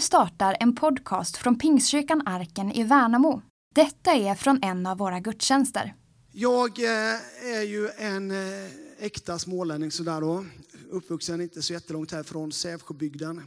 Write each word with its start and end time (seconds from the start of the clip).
Nu 0.00 0.04
startar 0.04 0.56
en 0.60 0.74
podcast 0.74 1.36
från 1.36 1.58
Pingstkyrkan 1.58 2.22
Arken 2.26 2.72
i 2.72 2.82
Värnamo. 2.82 3.42
Detta 3.74 4.10
är 4.10 4.34
från 4.34 4.62
en 4.62 4.86
av 4.86 4.98
våra 4.98 5.20
gudstjänster. 5.20 5.94
Jag 6.32 6.78
eh, 6.78 7.54
är 7.58 7.62
ju 7.62 7.88
en 7.88 8.30
eh, 8.30 8.70
äkta 8.98 9.38
smålänning 9.38 9.90
sådär 9.90 10.20
då. 10.20 10.44
Uppvuxen 10.90 11.40
inte 11.40 11.62
så 11.62 11.72
jättelångt 11.72 12.12
härifrån, 12.12 12.52
Sävsjöbygden. 12.52 13.42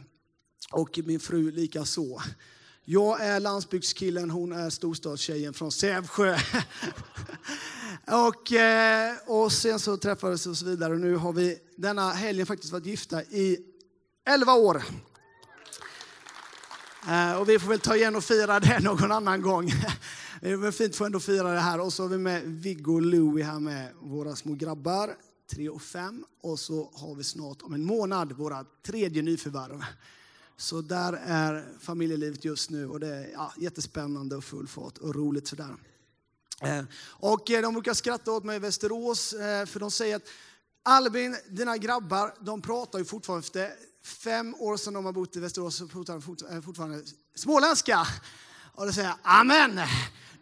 Och 0.72 1.00
min 1.04 1.20
fru 1.20 1.50
lika 1.50 1.84
så. 1.84 2.22
Jag 2.84 3.20
är 3.20 3.40
landsbygdskillen, 3.40 4.30
hon 4.30 4.52
är 4.52 4.70
storstadstjejen 4.70 5.54
från 5.54 5.72
Sävsjö. 5.72 6.36
och, 8.28 8.52
eh, 8.52 9.16
och 9.26 9.52
sen 9.52 9.80
så 9.80 9.96
träffades 9.96 10.46
vi 10.46 10.50
och 10.50 10.56
så 10.56 10.64
vidare. 10.64 10.98
Nu 10.98 11.16
har 11.16 11.32
vi 11.32 11.58
denna 11.76 12.10
helgen 12.10 12.46
faktiskt 12.46 12.72
varit 12.72 12.86
gifta 12.86 13.22
i 13.22 13.58
11 14.26 14.54
år. 14.54 14.82
Eh, 17.08 17.40
och 17.40 17.48
vi 17.48 17.58
får 17.58 17.68
väl 17.68 17.80
ta 17.80 17.96
igen 17.96 18.16
och 18.16 18.24
fira 18.24 18.60
det 18.60 18.80
någon 18.82 19.12
annan 19.12 19.42
gång. 19.42 19.72
Det 20.40 20.50
är 20.50 20.56
väl 20.56 20.72
fint 20.72 20.90
att 20.90 20.96
få 20.96 21.04
ändå 21.04 21.20
fira 21.20 21.52
det 21.52 21.60
här. 21.60 21.80
Och 21.80 21.92
så 21.92 22.02
har 22.02 22.08
vi 22.08 22.18
med 22.18 22.42
Viggo 22.44 22.94
och 22.94 23.02
Louie 23.02 23.44
här 23.44 23.60
med 23.60 23.92
våra 24.00 24.36
små 24.36 24.54
grabbar, 24.54 25.16
tre 25.50 25.68
och 25.68 25.82
fem. 25.82 26.24
Och 26.42 26.58
så 26.58 26.90
har 26.94 27.14
vi 27.14 27.24
snart 27.24 27.62
om 27.62 27.74
en 27.74 27.84
månad 27.84 28.32
våra 28.32 28.64
tredje 28.86 29.22
nyförvärv. 29.22 29.84
Så 30.56 30.80
där 30.80 31.12
är 31.26 31.68
familjelivet 31.80 32.44
just 32.44 32.70
nu 32.70 32.88
och 32.88 33.00
det 33.00 33.16
är 33.16 33.30
ja, 33.32 33.52
jättespännande 33.56 34.36
och 34.36 34.44
full 34.44 34.66
fart 34.66 34.98
och 34.98 35.14
roligt 35.14 35.48
sådär. 35.48 35.76
Eh, 36.60 36.84
och 37.06 37.50
eh, 37.50 37.62
de 37.62 37.74
brukar 37.74 37.94
skratta 37.94 38.32
åt 38.32 38.44
mig 38.44 38.56
i 38.56 38.58
Västerås 38.58 39.30
för 39.66 39.80
de 39.80 39.90
säger 39.90 40.16
att 40.16 40.28
Albin, 40.82 41.36
dina 41.48 41.76
grabbar, 41.76 42.34
de 42.40 42.62
pratar 42.62 42.98
ju 42.98 43.04
fortfarande 43.04 43.46
efter 43.46 43.70
fem 44.04 44.54
år 44.58 44.76
sedan 44.76 44.94
de 44.94 45.04
har 45.04 45.12
bott 45.12 45.36
i 45.36 45.40
Västerås 45.40 45.78
fortfarande, 45.78 46.54
eh, 46.54 46.62
fortfarande 46.62 47.02
småländska. 47.34 48.06
Och 48.74 48.86
då 48.86 48.92
säger 48.92 49.08
jag, 49.08 49.18
amen. 49.22 49.80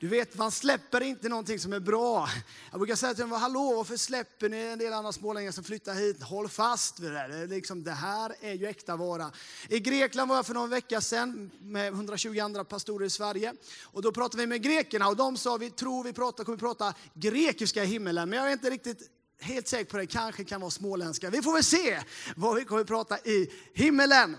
Du 0.00 0.08
vet, 0.08 0.36
man 0.36 0.52
släpper 0.52 1.00
inte 1.00 1.28
någonting 1.28 1.58
som 1.58 1.72
är 1.72 1.80
bra. 1.80 2.28
Jag 2.70 2.80
brukar 2.80 2.94
säga 2.96 3.14
till 3.14 3.22
dem, 3.22 3.32
hallå, 3.32 3.74
varför 3.76 3.96
släpper 3.96 4.48
ni 4.48 4.56
en 4.56 4.78
del 4.78 4.92
andra 4.92 5.12
smålänningar 5.12 5.52
som 5.52 5.64
flyttar 5.64 5.94
hit? 5.94 6.22
Håll 6.22 6.48
fast 6.48 7.00
vid 7.00 7.12
det. 7.12 7.28
Det, 7.28 7.46
liksom, 7.46 7.84
det 7.84 7.92
här 7.92 8.34
är 8.40 8.52
ju 8.52 8.66
äkta 8.66 8.96
vara. 8.96 9.30
I 9.68 9.80
Grekland 9.80 10.28
var 10.28 10.36
jag 10.36 10.46
för 10.46 10.54
någon 10.54 10.70
vecka 10.70 11.00
sedan 11.00 11.50
med 11.60 11.92
120 11.92 12.38
andra 12.40 12.64
pastorer 12.64 13.06
i 13.06 13.10
Sverige. 13.10 13.54
Och 13.82 14.02
då 14.02 14.12
pratade 14.12 14.42
vi 14.42 14.46
med 14.46 14.62
grekerna 14.62 15.08
och 15.08 15.16
de 15.16 15.36
sa, 15.36 15.56
vi 15.56 15.70
tror 15.70 16.04
vi 16.04 16.12
pratar, 16.12 16.44
kommer 16.44 16.58
prata 16.58 16.94
grekiska 17.14 17.84
i 17.84 17.86
himmelen. 17.86 18.30
Men 18.30 18.38
jag 18.38 18.48
är 18.48 18.52
inte 18.52 18.70
riktigt 18.70 19.10
helt 19.42 19.68
säker 19.68 19.90
på 19.90 19.96
det, 19.96 20.06
kanske 20.06 20.44
kan 20.44 20.60
vara 20.60 20.70
småländska. 20.70 21.30
Vi 21.30 21.42
får 21.42 21.52
väl 21.52 21.64
se 21.64 22.02
vad 22.36 22.56
vi 22.56 22.64
kommer 22.64 22.80
att 22.80 22.86
prata 22.86 23.18
i 23.18 23.52
himmelen. 23.74 24.36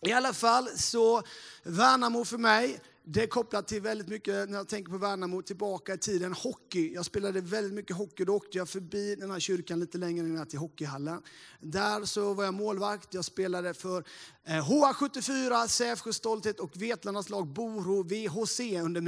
I 0.00 0.12
alla 0.12 0.32
fall 0.32 0.68
så, 0.76 1.22
Värnamo 1.62 2.24
för 2.24 2.38
mig, 2.38 2.80
det 3.10 3.22
är 3.22 3.26
kopplat 3.26 3.68
till 3.68 3.82
väldigt 3.82 4.08
mycket, 4.08 4.48
när 4.48 4.56
jag 4.56 4.68
tänker 4.68 4.92
på 4.92 4.98
Värnamo, 4.98 5.42
tillbaka 5.42 5.94
i 5.94 5.98
tiden, 5.98 6.32
hockey. 6.32 6.94
Jag 6.94 7.04
spelade 7.04 7.40
väldigt 7.40 7.72
mycket 7.72 7.96
hockey, 7.96 8.24
då 8.24 8.34
åkte 8.34 8.58
jag 8.58 8.68
förbi 8.68 9.14
den 9.14 9.30
här 9.30 9.40
kyrkan 9.40 9.80
lite 9.80 9.98
längre 9.98 10.26
ner 10.26 10.44
till 10.44 10.58
hockeyhallen. 10.58 11.22
Där 11.60 12.04
så 12.04 12.34
var 12.34 12.44
jag 12.44 12.54
målvakt, 12.54 13.14
jag 13.14 13.24
spelade 13.24 13.74
för 13.74 14.04
eh, 14.44 14.68
HA74, 14.68 15.66
Sävsjö 15.66 16.12
Stolthet 16.12 16.60
och 16.60 16.70
Vetlandas 16.74 17.30
lag 17.30 17.46
Boro 17.46 18.02
VHC 18.02 18.60
under 18.60 19.00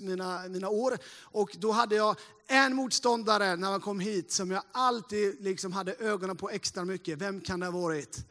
mina, 0.00 0.48
mina 0.48 0.68
år. 0.68 0.98
Och 1.22 1.56
då 1.58 1.72
hade 1.72 1.96
jag 1.96 2.16
en 2.46 2.74
motståndare 2.74 3.56
när 3.56 3.70
man 3.70 3.80
kom 3.80 4.00
hit 4.00 4.32
som 4.32 4.50
jag 4.50 4.62
alltid 4.72 5.36
liksom 5.40 5.72
hade 5.72 5.94
ögonen 5.94 6.36
på 6.36 6.50
extra 6.50 6.84
mycket. 6.84 7.18
Vem 7.18 7.40
kan 7.40 7.60
det 7.60 7.66
ha 7.66 7.80
varit? 7.80 8.24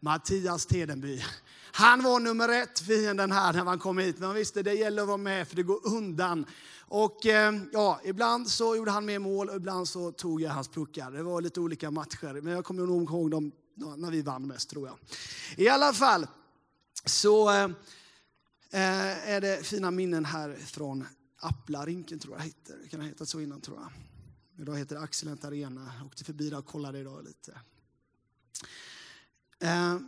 Mattias 0.00 0.66
Tedenby. 0.66 1.24
Han 1.72 2.02
var 2.02 2.20
nummer 2.20 2.48
ett 2.48 2.80
fienden 2.80 3.32
här 3.32 3.52
när 3.52 3.64
han 3.64 3.78
kom 3.78 3.98
hit. 3.98 4.18
Men 4.18 4.34
visste, 4.34 4.62
det 4.62 4.74
gäller 4.74 5.02
att 5.02 5.08
vara 5.08 5.16
med 5.16 5.48
för 5.48 5.56
det 5.56 5.62
går 5.62 5.86
undan. 5.86 6.46
Och 6.80 7.26
eh, 7.26 7.54
ja, 7.72 8.00
ibland 8.04 8.48
så 8.48 8.76
gjorde 8.76 8.90
han 8.90 9.04
mer 9.04 9.18
mål 9.18 9.48
och 9.48 9.56
ibland 9.56 9.88
så 9.88 10.12
tog 10.12 10.40
jag 10.40 10.50
hans 10.50 10.68
puckar. 10.68 11.10
Det 11.10 11.22
var 11.22 11.40
lite 11.40 11.60
olika 11.60 11.90
matcher. 11.90 12.40
Men 12.40 12.52
jag 12.52 12.64
kommer 12.64 12.86
nog 12.86 13.10
ihåg 13.10 13.30
dem 13.30 13.52
när 13.96 14.10
vi 14.10 14.22
vann 14.22 14.46
mest 14.46 14.70
tror 14.70 14.88
jag. 14.88 14.98
I 15.56 15.68
alla 15.68 15.92
fall 15.92 16.26
så 17.04 17.50
eh, 17.50 17.64
eh 18.70 19.28
är 19.30 19.40
det 19.40 19.66
fina 19.66 19.90
minnen 19.90 20.24
här 20.24 20.56
från 20.66 21.06
Applarrinken 21.40 22.18
tror 22.18 22.36
jag 22.36 22.44
heter. 22.44 22.76
Det 22.82 22.88
kan 22.88 23.00
ha 23.00 23.08
hetat 23.08 23.28
så 23.28 23.40
innan 23.40 23.60
tror 23.60 23.78
jag. 23.80 23.90
Idag 24.62 24.76
heter 24.76 24.96
det 24.96 25.02
Axelent 25.02 25.44
Arena. 25.44 25.92
Jag 25.98 26.06
åkte 26.06 26.24
förbi 26.24 26.50
där 26.50 26.58
och 26.58 26.66
kollade 26.66 26.98
idag 26.98 27.24
lite. 27.24 27.60
Eh, 29.60 29.98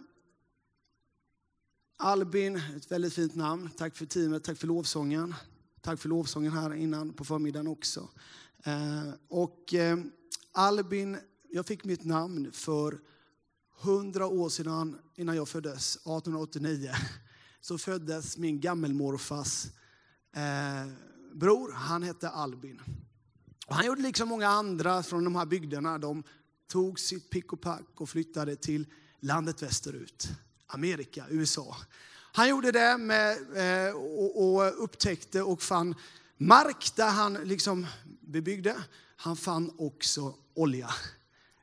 Albin, 1.96 2.56
ett 2.76 2.90
väldigt 2.90 3.14
fint 3.14 3.34
namn. 3.34 3.70
Tack 3.76 3.96
för 3.96 4.06
teamet, 4.06 4.44
tack 4.44 4.58
för 4.58 4.66
lovsången. 4.66 5.34
Tack 5.80 6.00
för 6.00 6.08
lovsången 6.08 6.52
här 6.52 6.74
innan 6.74 7.12
på 7.12 7.24
förmiddagen 7.24 7.66
också. 7.66 8.08
Eh, 8.64 9.08
och 9.28 9.74
eh, 9.74 9.98
Albin, 10.52 11.18
jag 11.50 11.66
fick 11.66 11.84
mitt 11.84 12.04
namn 12.04 12.52
för 12.52 13.00
hundra 13.80 14.26
år 14.26 14.48
sedan 14.48 14.98
innan 15.14 15.36
jag 15.36 15.48
föddes, 15.48 15.96
1889. 15.96 16.90
Så 17.60 17.78
föddes 17.78 18.38
min 18.38 18.60
gammelmorfars 18.60 19.66
eh, 20.36 20.92
bror, 21.34 21.72
han 21.72 22.02
hette 22.02 22.28
Albin. 22.28 22.80
Och 23.66 23.74
han 23.74 23.86
gjorde 23.86 24.02
liksom 24.02 24.28
många 24.28 24.48
andra 24.48 25.02
från 25.02 25.24
de 25.24 25.36
här 25.36 25.46
bygderna. 25.46 25.98
De 25.98 26.22
tog 26.66 27.00
sitt 27.00 27.30
pick 27.30 27.52
och 27.52 27.60
pack 27.60 28.00
och 28.00 28.08
flyttade 28.08 28.56
till 28.56 28.86
landet 29.20 29.62
västerut. 29.62 30.28
Amerika, 30.66 31.26
USA. 31.30 31.76
Han 32.32 32.48
gjorde 32.48 32.72
det 32.72 32.98
med, 32.98 33.36
eh, 33.88 33.94
och, 33.94 34.84
upptäckte 34.84 35.42
och 35.42 35.62
fann 35.62 35.94
mark 36.36 36.96
där 36.96 37.10
han 37.10 37.34
liksom 37.34 37.86
bebyggde. 38.20 38.76
Han 39.16 39.36
fann 39.36 39.74
också 39.78 40.34
olja. 40.54 40.90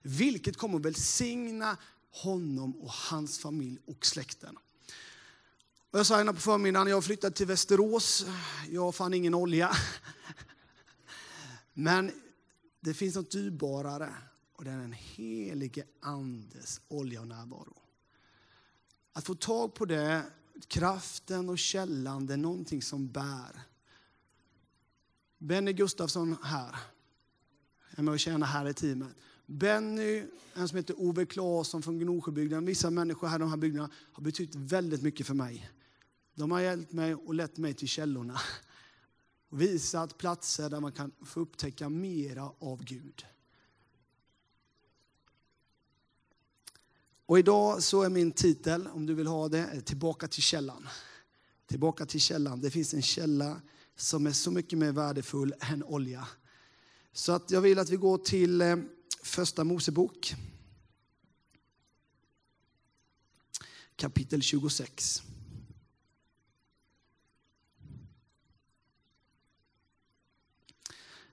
Vilket 0.02 0.58
kommer 0.58 0.76
att 0.76 0.86
välsigna 0.86 1.78
honom 2.12 2.76
och 2.82 2.92
hans 2.92 3.40
familj 3.40 3.80
och 3.86 4.06
släkten. 4.06 4.58
Och 5.92 6.00
jag 6.00 6.06
sa 6.06 6.22
innan 6.22 6.36
på 6.36 6.42
förmiddagen, 6.42 6.88
jag 6.88 7.04
flyttade 7.04 7.36
till 7.36 7.48
Västerås. 7.48 8.26
Jag 8.70 8.96
fann 8.96 9.14
ingen 9.14 9.34
olja. 9.34 9.72
Men 11.74 12.12
det 12.80 12.94
finns 12.94 13.16
något 13.16 13.32
dyrbarare 13.32 14.14
och 14.58 14.64
det 14.64 14.72
är 14.72 14.78
den 14.78 14.94
helige 14.94 15.84
andes 16.00 16.82
olja 16.88 17.22
och 17.22 17.28
närvaro. 17.28 17.82
Att 19.14 19.26
få 19.26 19.36
tag 19.36 19.74
på 19.74 19.86
det, 19.86 20.24
kraften 20.68 21.50
och 21.50 21.60
källan, 21.60 22.26
det 22.26 22.34
är 22.34 22.38
någonting 22.38 22.82
som 22.82 23.08
bär. 23.08 23.62
Benny 25.38 25.74
Gustafsson 25.74 26.38
här, 26.44 26.76
är 27.90 28.04
med 28.04 28.12
och 28.12 28.20
tjänar 28.20 28.48
här 28.48 28.68
i 28.70 28.74
teamet. 28.74 29.16
Benny, 29.46 30.24
en 30.54 30.68
som 30.68 30.78
heter 30.78 31.02
Ove 31.02 31.26
Claesson 31.26 31.82
från 31.82 32.00
Gnosjöbygden. 32.00 32.66
Vissa 32.66 32.90
människor 32.90 33.28
här 33.28 33.36
i 33.36 33.40
de 33.40 33.50
här 33.50 33.58
bygderna 33.58 33.90
har 34.14 34.24
betytt 34.24 34.56
väldigt 34.56 35.02
mycket 35.02 35.28
för 35.28 35.34
mig. 35.34 35.72
De 36.34 36.52
har 36.52 36.60
hjälpt 36.60 36.92
mig 36.92 37.16
och 37.16 37.34
lett 37.34 37.58
mig 37.58 37.74
till 37.74 37.88
källorna. 37.88 38.40
Och 39.50 39.62
visat 39.62 40.18
platser 40.18 40.70
där 40.70 40.80
man 40.80 40.92
kan 40.92 41.12
få 41.26 41.40
upptäcka 41.40 41.90
mera 41.90 42.52
av 42.60 42.84
Gud. 42.84 43.26
Och 47.28 47.40
idag 47.40 47.84
så 47.84 48.02
är 48.02 48.10
min 48.10 48.32
titel, 48.32 48.88
om 48.88 49.06
du 49.06 49.14
vill 49.14 49.28
ha 49.28 49.50
det, 49.50 49.60
eh, 49.60 49.80
Tillbaka 49.80 50.28
till 50.28 50.44
källan. 50.44 50.88
Tillbaka 51.66 52.06
till 52.06 52.22
källan. 52.22 52.62
Det 52.62 52.72
finns 52.72 52.94
en 52.94 53.02
källa 53.02 53.62
som 53.96 54.28
är 54.28 54.32
så 54.32 54.52
mycket 54.52 54.80
mer 54.80 54.92
värdefull 54.92 55.54
än 55.60 55.84
olja. 55.84 56.28
Så 57.14 57.32
att 57.32 57.52
jag 57.52 57.62
vill 57.62 57.80
att 57.80 57.90
vi 57.90 57.96
går 57.96 58.18
till 58.18 58.62
eh, 58.62 58.78
första 59.24 59.64
Mosebok. 59.64 60.36
Kapitel 63.96 64.42
26. 64.42 65.24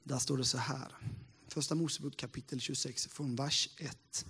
Där 0.03 0.19
står 0.19 0.39
det 0.39 0.45
så 0.45 0.59
här. 0.59 0.97
Första 1.49 1.75
Mosebok 1.75 2.17
kapitel 2.17 2.61
26 2.61 3.07
från 3.07 3.37
vers 3.37 3.69
1. 3.77 4.27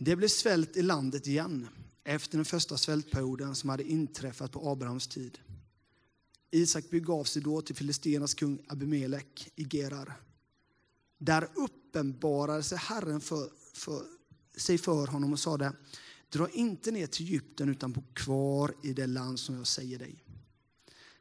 Det 0.00 0.16
blev 0.16 0.28
svält 0.28 0.76
i 0.76 0.82
landet 0.82 1.26
igen 1.26 1.68
efter 2.04 2.38
den 2.38 2.44
första 2.44 2.76
svältperioden 2.76 3.54
som 3.54 3.70
hade 3.70 3.84
inträffat 3.84 4.52
på 4.52 4.70
Abrahams 4.70 5.08
tid. 5.08 5.38
Isak 6.50 6.90
begav 6.90 7.24
sig 7.24 7.42
då 7.42 7.60
till 7.60 7.76
Filistenas 7.76 8.34
kung 8.34 8.58
Abimelek 8.68 9.52
i 9.56 9.64
Gerar. 9.64 10.20
Där 11.18 11.48
uppenbarade 11.54 12.62
sig 12.62 12.78
Herren 12.78 13.20
för, 13.20 13.50
för, 13.74 14.02
sig 14.56 14.78
för 14.78 15.06
honom 15.06 15.32
och 15.32 15.40
sade 15.40 15.72
Dra 16.28 16.48
inte 16.48 16.90
ner 16.90 17.06
till 17.06 17.26
Egypten 17.26 17.68
utan 17.68 17.92
bo 17.92 18.02
kvar 18.12 18.74
i 18.82 18.92
det 18.92 19.06
land 19.06 19.40
som 19.40 19.54
jag 19.54 19.66
säger 19.66 19.98
dig. 19.98 20.24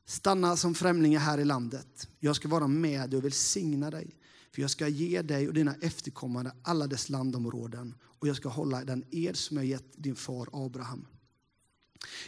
Stanna 0.05 0.57
som 0.57 0.75
främlingar 0.75 1.19
här 1.19 1.37
i 1.37 1.45
landet. 1.45 2.07
Jag 2.19 2.35
ska 2.35 2.47
vara 2.47 2.67
med 2.67 3.09
dig 3.09 3.17
och 3.17 3.25
välsigna 3.25 3.91
dig 3.91 4.15
för 4.51 4.61
jag 4.61 4.71
ska 4.71 4.87
ge 4.87 5.21
dig 5.21 5.47
och 5.47 5.53
dina 5.53 5.75
efterkommande 5.81 6.51
alla 6.61 6.87
dess 6.87 7.09
landområden 7.09 7.95
och 8.01 8.27
jag 8.27 8.35
ska 8.35 8.49
hålla 8.49 8.83
den 8.83 9.05
ed 9.11 9.35
som 9.35 9.57
jag 9.57 9.65
gett 9.65 9.85
din 9.95 10.15
far 10.15 10.49
Abraham. 10.53 11.07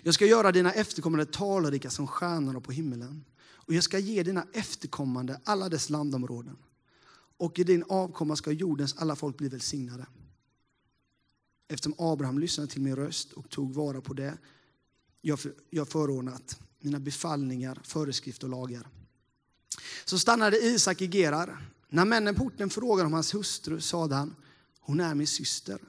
Jag 0.04 0.14
ska 0.14 0.26
göra 0.26 0.52
dina 0.52 0.72
efterkommande 0.72 1.26
talrika 1.26 1.90
som 1.90 2.08
stjärnorna 2.08 2.62
på 2.62 2.72
himmelen 2.72 3.26
och 3.70 3.74
jag 3.74 3.84
ska 3.84 4.00
ge 4.00 4.24
dina 4.24 4.48
efterkommande 4.54 5.40
alla 5.44 5.70
dess 5.70 5.90
landområden. 5.90 6.58
Och 7.38 7.60
i 7.60 7.64
din 7.64 7.84
avkomma 7.90 8.36
ska 8.36 8.52
jordens 8.52 8.96
alla 8.98 9.16
folk 9.16 9.38
bli 9.38 9.50
välsignade. 9.50 10.06
Eftersom 11.68 11.96
Abraham 11.98 12.40
lyssnade 12.40 12.70
till 12.70 12.82
min 12.82 12.96
röst 12.96 13.34
och 13.34 13.50
tog 13.50 13.74
vara 13.74 14.02
på 14.02 14.14
det 14.14 14.38
jag 15.70 15.90
förordnat, 15.90 16.60
mina 16.80 17.00
befallningar, 17.00 17.82
föreskrifter 17.84 18.48
och 18.48 18.52
lagar. 18.52 18.88
Så 20.06 20.20
stannade 20.20 20.58
Isak 20.58 21.02
i 21.02 21.08
Gerar. 21.08 21.70
När 21.90 22.06
männen 22.06 22.36
på 22.36 22.44
orten 22.44 22.70
frågade 22.70 23.08
om 23.08 23.14
hans 23.14 23.36
hustru 23.36 23.82
sade 23.82 24.16
han, 24.16 24.36
hon 24.80 25.00
är 25.00 25.16
min 25.16 25.28
syster. 25.28 25.80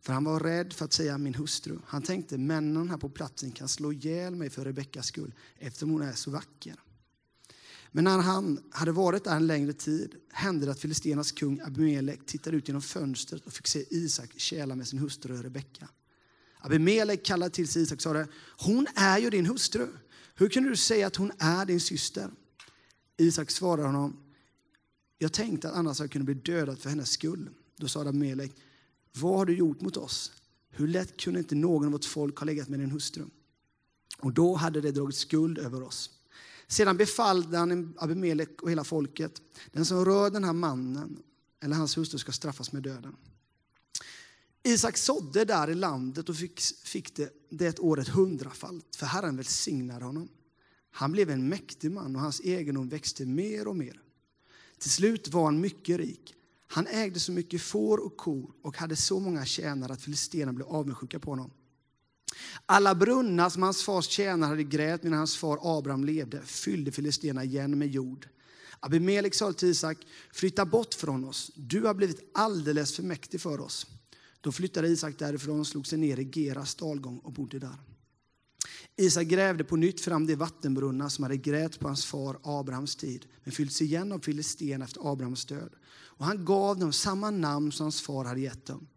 För 0.00 0.12
han 0.12 0.24
var 0.24 0.40
rädd 0.40 0.72
för 0.72 0.84
att 0.84 0.92
säga 0.92 1.18
min 1.18 1.34
hustru. 1.34 1.78
Han 1.86 2.02
tänkte, 2.02 2.38
männen 2.38 2.90
här 2.90 2.96
på 2.96 3.08
platsen 3.08 3.52
kan 3.52 3.68
slå 3.68 3.92
ihjäl 3.92 4.34
mig 4.34 4.50
för 4.50 4.64
Rebeckas 4.64 5.06
skull, 5.06 5.34
eftersom 5.58 5.90
hon 5.90 6.02
är 6.02 6.12
så 6.12 6.30
vacker. 6.30 6.76
Men 7.92 8.04
när 8.04 8.18
han 8.18 8.60
hade 8.70 8.92
varit 8.92 9.24
där 9.24 9.36
en 9.36 9.46
längre 9.46 9.72
tid 9.72 10.14
hände 10.32 10.66
det 10.66 10.72
att 10.72 10.80
Filistenas 10.80 11.32
kung 11.32 11.60
Abimelek 11.60 12.26
tittade 12.26 12.56
ut 12.56 12.68
genom 12.68 12.82
fönstret 12.82 13.46
och 13.46 13.52
fick 13.52 13.66
se 13.66 13.84
Isak 13.90 14.30
käla 14.36 14.74
med 14.74 14.88
sin 14.88 14.98
hustru 14.98 15.42
Rebecka. 15.42 15.88
Abimelek 16.60 17.24
kallade 17.24 17.50
till 17.50 17.68
sig 17.68 17.82
Isak 17.82 17.96
och 17.96 18.02
sa, 18.02 18.26
hon 18.58 18.86
är 18.94 19.18
ju 19.18 19.30
din 19.30 19.46
hustru. 19.46 19.88
Hur 20.34 20.48
kunde 20.48 20.68
du 20.70 20.76
säga 20.76 21.06
att 21.06 21.16
hon 21.16 21.32
är 21.38 21.66
din 21.66 21.80
syster? 21.80 22.30
Isak 23.16 23.50
svarade 23.50 23.86
honom, 23.86 24.16
jag 25.18 25.32
tänkte 25.32 25.68
att 25.68 25.74
annars 25.74 26.00
jag 26.00 26.10
kunde 26.10 26.24
bli 26.24 26.34
dödad 26.34 26.78
för 26.78 26.90
hennes 26.90 27.10
skull. 27.10 27.50
Då 27.76 27.88
sa 27.88 28.00
Abimelek, 28.00 28.52
vad 29.12 29.36
har 29.36 29.46
du 29.46 29.56
gjort 29.56 29.80
mot 29.80 29.96
oss? 29.96 30.32
Hur 30.70 30.88
lätt 30.88 31.16
kunde 31.16 31.40
inte 31.40 31.54
någon 31.54 31.86
av 31.86 31.92
vårt 31.92 32.04
folk 32.04 32.38
ha 32.38 32.44
legat 32.44 32.68
med 32.68 32.80
din 32.80 32.90
hustru? 32.90 33.24
Och 34.18 34.32
då 34.32 34.54
hade 34.54 34.80
det 34.80 34.92
dragit 34.92 35.16
skuld 35.16 35.58
över 35.58 35.82
oss. 35.82 36.10
Sedan 36.66 36.96
befallde 36.96 37.58
han 37.58 37.94
Abimelek 37.98 38.62
och 38.62 38.70
hela 38.70 38.84
folket, 38.84 39.42
den 39.72 39.84
som 39.84 40.04
rör 40.04 40.30
den 40.30 40.44
här 40.44 40.52
mannen 40.52 41.22
eller 41.60 41.76
hans 41.76 41.98
hustru 41.98 42.18
ska 42.18 42.32
straffas 42.32 42.72
med 42.72 42.82
döden. 42.82 43.16
Isak 44.62 44.96
sådde 44.96 45.44
där 45.44 45.70
i 45.70 45.74
landet 45.74 46.28
och 46.28 46.36
fick, 46.36 46.60
fick 46.84 47.16
det, 47.16 47.32
det 47.50 47.78
året 47.78 48.08
hundrafalt, 48.08 48.96
för 48.96 49.06
Herren 49.06 49.36
välsignade 49.36 50.04
honom. 50.04 50.28
Han 50.90 51.12
blev 51.12 51.30
en 51.30 51.48
mäktig 51.48 51.90
man 51.90 52.16
och 52.16 52.22
hans 52.22 52.40
egendom 52.40 52.88
växte 52.88 53.26
mer 53.26 53.68
och 53.68 53.76
mer. 53.76 54.00
Till 54.78 54.90
slut 54.90 55.28
var 55.28 55.44
han 55.44 55.60
mycket 55.60 55.98
rik. 55.98 56.34
Han 56.66 56.86
ägde 56.86 57.20
så 57.20 57.32
mycket 57.32 57.62
får 57.62 57.98
och 57.98 58.16
kor 58.16 58.50
och 58.62 58.76
hade 58.76 58.96
så 58.96 59.20
många 59.20 59.44
tjänare 59.44 59.92
att 59.92 60.02
filisterna 60.02 60.52
blev 60.52 60.68
avundsjuka 60.68 61.18
på 61.18 61.30
honom. 61.30 61.50
Alla 62.66 62.94
brunnar 62.94 63.50
som 63.50 63.62
hans 63.62 63.82
fars 63.82 64.08
tjänare 64.08 64.48
hade 64.48 64.64
grävt 64.64 65.02
medan 65.02 65.18
hans 65.18 65.36
far 65.36 65.58
Abraham 65.62 66.04
levde 66.04 66.42
fyllde 66.42 66.92
filisterna 66.92 67.44
igen 67.44 67.78
med 67.78 67.88
jord. 67.88 68.28
Abimelek 68.80 69.34
sa 69.34 69.52
till 69.52 69.68
Isak, 69.68 69.98
flytta 70.32 70.64
bort 70.64 70.94
från 70.94 71.24
oss, 71.24 71.50
du 71.54 71.80
har 71.86 71.94
blivit 71.94 72.30
alldeles 72.34 72.96
för 72.96 73.02
mäktig 73.02 73.40
för 73.40 73.60
oss. 73.60 73.86
Då 74.40 74.52
flyttade 74.52 74.88
Isak 74.88 75.18
därifrån 75.18 75.60
och 75.60 75.66
slog 75.66 75.86
sig 75.86 75.98
ner 75.98 76.18
i 76.18 76.30
Geras 76.32 76.74
dalgång 76.74 77.18
och 77.18 77.32
bodde 77.32 77.58
där. 77.58 77.76
Isak 78.96 79.26
grävde 79.26 79.64
på 79.64 79.76
nytt 79.76 80.00
fram 80.00 80.26
de 80.26 80.34
vattenbrunnar 80.34 81.08
som 81.08 81.22
hade 81.22 81.36
grävt 81.36 81.78
på 81.78 81.88
hans 81.88 82.06
far 82.06 82.38
Abrahams 82.42 82.96
tid, 82.96 83.26
men 83.44 83.52
fyllts 83.52 83.82
igen 83.82 84.12
av 84.12 84.18
filisten 84.18 84.82
efter 84.82 85.12
Abrahams 85.12 85.44
död. 85.44 85.72
Och 85.90 86.24
han 86.24 86.44
gav 86.44 86.78
dem 86.78 86.92
samma 86.92 87.30
namn 87.30 87.72
som 87.72 87.84
hans 87.84 88.00
far 88.00 88.24
hade 88.24 88.40
gett 88.40 88.66
dem. 88.66 88.88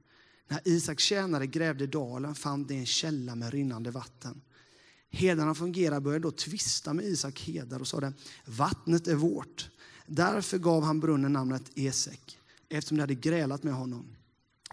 När 0.47 0.67
Isaks 0.67 1.03
tjänare 1.03 1.47
grävde 1.47 1.87
dalen 1.87 2.35
fann 2.35 2.65
de 2.65 2.75
en 2.77 2.85
källa 2.85 3.35
med 3.35 3.53
rinnande 3.53 3.91
vatten. 3.91 4.41
Hedarna 5.09 5.55
fungerade 5.55 6.01
började 6.01 6.23
då 6.23 6.31
tvista 6.31 6.93
med 6.93 7.05
Isak 7.05 7.39
hedar 7.39 7.79
och 7.79 7.87
sade, 7.87 8.13
vattnet 8.45 9.07
är 9.07 9.15
vårt. 9.15 9.69
Därför 10.07 10.57
gav 10.57 10.83
han 10.83 10.99
brunnen 10.99 11.33
namnet 11.33 11.71
Esek, 11.75 12.39
eftersom 12.69 12.97
de 12.97 13.01
hade 13.01 13.15
grälat 13.15 13.63
med 13.63 13.73
honom. 13.73 14.15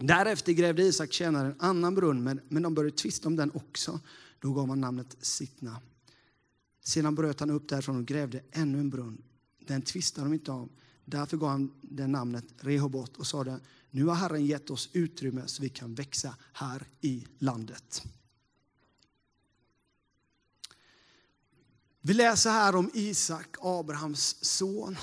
Därefter 0.01 0.53
grävde 0.53 0.83
Isak 0.83 1.13
tjänare 1.13 1.47
en 1.47 1.61
annan 1.61 1.95
brunn, 1.95 2.41
men 2.49 2.63
de 2.63 2.75
började 2.75 2.97
tvista 2.97 3.29
om 3.29 3.37
den 3.37 3.51
också. 3.55 4.01
Då 4.41 4.53
gav 4.53 4.69
han 4.69 4.81
namnet 4.81 5.17
Sittna. 5.21 5.81
Sedan 6.85 7.15
bröt 7.15 7.41
han 7.41 7.51
upp 7.51 7.69
därifrån 7.69 7.97
och 7.97 8.07
grävde 8.07 8.43
ännu 8.51 8.79
en 8.79 8.91
brunn. 8.91 9.23
Den 9.59 9.83
tvistade 9.83 10.27
de 10.27 10.35
inte 10.35 10.51
om. 10.51 10.69
Därför 11.05 11.37
gav 11.37 11.51
han 11.51 11.73
det 11.83 12.07
namnet 12.07 12.45
Rehobot 12.59 13.17
och 13.17 13.27
sade, 13.27 13.61
nu 13.91 14.05
har 14.05 14.15
Herren 14.15 14.47
gett 14.47 14.71
oss 14.71 14.89
utrymme 14.93 15.43
så 15.47 15.63
vi 15.63 15.69
kan 15.69 15.95
växa 15.95 16.35
här 16.53 16.87
i 17.01 17.27
landet. 17.39 18.03
Vi 22.01 22.15
läser 22.15 22.51
här 22.51 22.77
om 22.77 22.91
Isak, 22.95 23.57
Abrahams 23.61 24.45
son, 24.45 24.97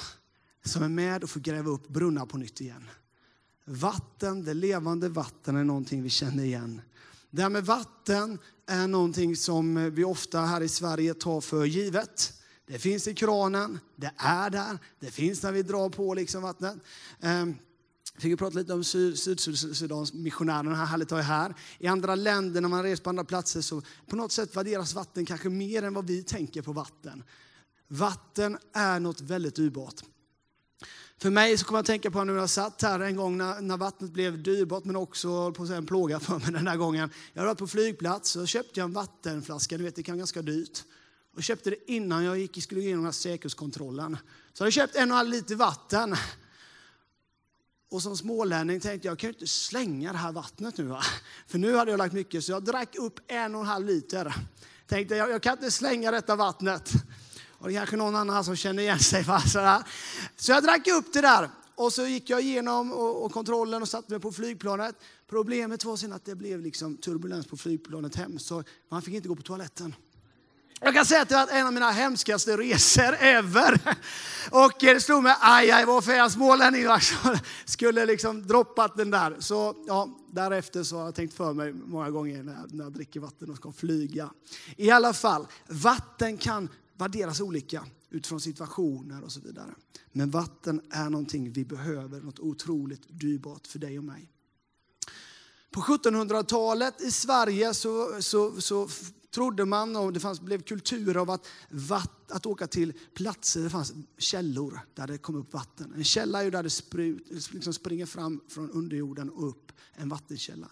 som 0.63 0.83
är 0.83 0.89
med 0.89 1.23
och 1.23 1.29
får 1.29 1.39
gräva 1.39 1.71
upp 1.71 1.87
brunnar 1.87 2.25
på 2.25 2.37
nytt 2.37 2.61
igen. 2.61 2.89
Vatten, 3.65 4.43
det 4.43 4.53
levande 4.53 5.09
vatten 5.09 5.55
är 5.55 5.63
någonting 5.63 6.03
vi 6.03 6.09
känner 6.09 6.43
igen. 6.43 6.81
Det 7.29 7.41
här 7.41 7.49
med 7.49 7.65
vatten 7.65 8.39
är 8.67 8.87
någonting 8.87 9.35
som 9.35 9.91
vi 9.95 10.03
ofta 10.03 10.39
här 10.39 10.61
i 10.61 10.67
Sverige 10.67 11.13
tar 11.13 11.41
för 11.41 11.65
givet. 11.65 12.33
Det 12.67 12.79
finns 12.79 13.07
i 13.07 13.13
kranen, 13.13 13.79
det 13.95 14.11
är 14.17 14.49
där, 14.49 14.79
det 14.99 15.11
finns 15.11 15.43
när 15.43 15.51
vi 15.51 15.63
drar 15.63 15.89
på 15.89 16.13
liksom 16.13 16.41
vattnet. 16.43 16.75
Ehm, 17.21 17.55
Jag 18.13 18.21
fick 18.21 18.39
prata 18.39 18.57
lite 18.57 18.73
om 18.73 18.83
Sydsudans 18.83 20.13
missionärerna, 20.13 20.85
härligt 20.85 21.11
att 21.11 21.17
ha 21.17 21.21
här. 21.21 21.55
I 21.79 21.87
andra 21.87 22.15
länder, 22.15 22.61
när 22.61 22.69
man 22.69 22.83
reser 22.83 23.03
på 23.03 23.09
andra 23.09 23.23
platser, 23.23 23.61
så 23.61 23.81
på 24.07 24.15
något 24.15 24.31
sätt 24.31 24.55
värderas 24.55 24.93
vatten 24.93 25.25
kanske 25.25 25.49
mer 25.49 25.83
än 25.83 25.93
vad 25.93 26.07
vi 26.07 26.23
tänker 26.23 26.61
på 26.61 26.73
vatten. 26.73 27.23
Vatten 27.87 28.57
är 28.73 28.99
något 28.99 29.21
väldigt 29.21 29.55
dyrbart. 29.55 30.01
För 31.17 31.29
mig 31.29 31.57
så 31.57 31.65
kommer 31.65 31.77
jag 31.77 31.81
att 31.81 31.87
tänka 31.87 32.11
på 32.11 32.23
när 32.23 32.33
jag 32.33 32.49
satt 32.49 32.81
här 32.81 32.99
en 32.99 33.15
gång 33.15 33.37
när, 33.37 33.61
när 33.61 33.77
vattnet 33.77 34.11
blev 34.11 34.43
dyrbart 34.43 34.85
men 34.85 34.95
också 34.95 35.51
på 35.51 35.63
en 35.63 35.85
plåga 35.85 36.19
för 36.19 36.39
mig 36.39 36.51
den 36.51 36.67
här 36.67 36.77
gången. 36.77 37.09
Jag 37.33 37.45
var 37.45 37.55
på 37.55 37.67
flygplats 37.67 38.35
och 38.35 38.47
köpte 38.47 38.81
en 38.81 38.93
vattenflaska, 38.93 39.77
du 39.77 39.83
vet 39.83 39.95
det 39.95 40.03
kan 40.03 40.13
vara 40.13 40.19
ganska 40.19 40.41
dyrt. 40.41 40.83
Och 41.35 41.43
köpte 41.43 41.69
det 41.69 41.91
innan 41.91 42.23
jag 42.23 42.39
gick, 42.39 42.63
skulle 42.63 42.81
igenom 42.81 43.13
säkerhetskontrollen. 43.13 44.17
Så 44.53 44.61
jag 44.61 44.65
hade 44.65 44.71
köpt 44.71 44.95
en 44.95 45.01
och 45.01 45.03
en 45.03 45.11
halv 45.11 45.29
liter 45.29 45.55
vatten. 45.55 46.15
Och 47.91 48.01
som 48.01 48.17
smålänning 48.17 48.79
tänkte 48.79 49.07
jag, 49.07 49.11
jag 49.11 49.19
kan 49.19 49.27
ju 49.27 49.33
inte 49.33 49.47
slänga 49.47 50.11
det 50.11 50.17
här 50.17 50.31
vattnet 50.31 50.77
nu 50.77 50.83
va? 50.83 51.01
För 51.47 51.57
nu 51.57 51.75
hade 51.75 51.91
jag 51.91 51.97
lagt 51.97 52.13
mycket 52.13 52.43
så 52.43 52.51
jag 52.51 52.63
drack 52.63 52.95
upp 52.95 53.19
en 53.27 53.55
och 53.55 53.61
en 53.61 53.67
halv 53.67 53.85
liter. 53.85 54.33
Tänkte 54.87 55.15
jag, 55.15 55.29
jag 55.29 55.41
kan 55.41 55.53
inte 55.53 55.71
slänga 55.71 56.11
detta 56.11 56.35
vattnet. 56.35 56.91
Och 57.65 57.71
det 57.71 57.75
är 57.75 57.79
kanske 57.79 57.97
någon 57.97 58.15
annan 58.15 58.43
som 58.43 58.55
känner 58.55 58.83
igen 58.83 58.99
sig. 58.99 59.23
Va? 59.27 59.41
Så 60.35 60.51
jag 60.51 60.63
drack 60.63 60.87
upp 60.87 61.13
det 61.13 61.21
där. 61.21 61.49
Och 61.75 61.93
så 61.93 62.07
gick 62.07 62.29
jag 62.29 62.41
igenom 62.41 62.91
och, 62.91 63.25
och 63.25 63.31
kontrollen 63.31 63.81
och 63.81 63.89
satte 63.89 64.11
mig 64.11 64.19
på 64.19 64.31
flygplanet. 64.31 64.95
Problemet 65.29 65.85
var 65.85 65.97
sen 65.97 66.13
att 66.13 66.25
det 66.25 66.35
blev 66.35 66.61
liksom 66.61 66.97
turbulens 66.97 67.47
på 67.47 67.57
flygplanet 67.57 68.15
hem, 68.15 68.39
så 68.39 68.63
man 68.89 69.01
fick 69.01 69.13
inte 69.13 69.27
gå 69.27 69.35
på 69.35 69.41
toaletten. 69.41 69.95
Jag 70.79 70.93
kan 70.93 71.05
säga 71.05 71.21
att 71.21 71.29
det 71.29 71.35
var 71.35 71.47
en 71.47 71.67
av 71.67 71.73
mina 71.73 71.91
hemskaste 71.91 72.57
resor 72.57 73.15
ever. 73.19 73.79
Och 74.51 74.71
det 74.79 75.03
slog 75.03 75.23
mig, 75.23 75.35
aj, 75.39 75.71
aj, 75.71 75.85
varför 75.85 76.11
är 76.11 76.17
jag 76.17 76.31
smålänning? 76.31 76.85
Skulle 77.65 78.05
liksom 78.05 78.47
droppat 78.47 78.97
den 78.97 79.11
där. 79.11 79.35
Så 79.39 79.75
ja, 79.87 80.09
därefter 80.31 80.83
så 80.83 80.97
har 80.97 81.05
jag 81.05 81.15
tänkt 81.15 81.33
för 81.33 81.53
mig 81.53 81.73
många 81.73 82.09
gånger 82.09 82.43
när 82.43 82.53
jag, 82.53 82.73
när 82.73 82.83
jag 82.83 82.93
dricker 82.93 83.19
vatten 83.19 83.49
och 83.49 83.57
ska 83.57 83.71
flyga. 83.71 84.29
I 84.77 84.91
alla 84.91 85.13
fall, 85.13 85.47
vatten 85.67 86.37
kan 86.37 86.69
värderas 86.97 87.41
olika 87.41 87.85
utifrån 88.09 88.41
situationer 88.41 89.23
och 89.23 89.31
så 89.31 89.39
vidare. 89.39 89.75
Men 90.11 90.31
vatten 90.31 90.81
är 90.89 91.09
någonting 91.09 91.51
vi 91.51 91.65
behöver, 91.65 92.21
något 92.21 92.39
otroligt 92.39 93.01
dyrbart 93.07 93.67
för 93.67 93.79
dig 93.79 93.97
och 93.97 94.03
mig. 94.03 94.31
På 95.71 95.81
1700-talet 95.81 97.01
i 97.01 97.11
Sverige 97.11 97.73
så, 97.73 98.21
så, 98.21 98.61
så 98.61 98.89
trodde 99.31 99.65
man, 99.65 99.95
och 99.95 100.13
det 100.13 100.19
fanns, 100.19 100.41
blev 100.41 100.61
kultur 100.61 101.17
av 101.17 101.29
att, 101.29 101.47
vatt, 101.69 102.31
att 102.31 102.45
åka 102.45 102.67
till 102.67 102.93
platser 103.13 103.59
där 103.59 103.63
det 103.63 103.69
fanns 103.69 103.93
källor 104.17 104.79
där 104.93 105.07
det 105.07 105.17
kom 105.17 105.35
upp 105.35 105.53
vatten. 105.53 105.93
En 105.95 106.03
källa 106.03 106.39
är 106.39 106.43
ju 106.43 106.51
där 106.51 106.63
det 106.63 106.69
sprut, 106.69 107.53
liksom 107.53 107.73
springer 107.73 108.05
fram 108.05 108.41
från 108.47 108.71
underjorden 108.71 109.29
och 109.29 109.49
upp, 109.49 109.71
en 109.93 110.09
vattenkälla. 110.09 110.69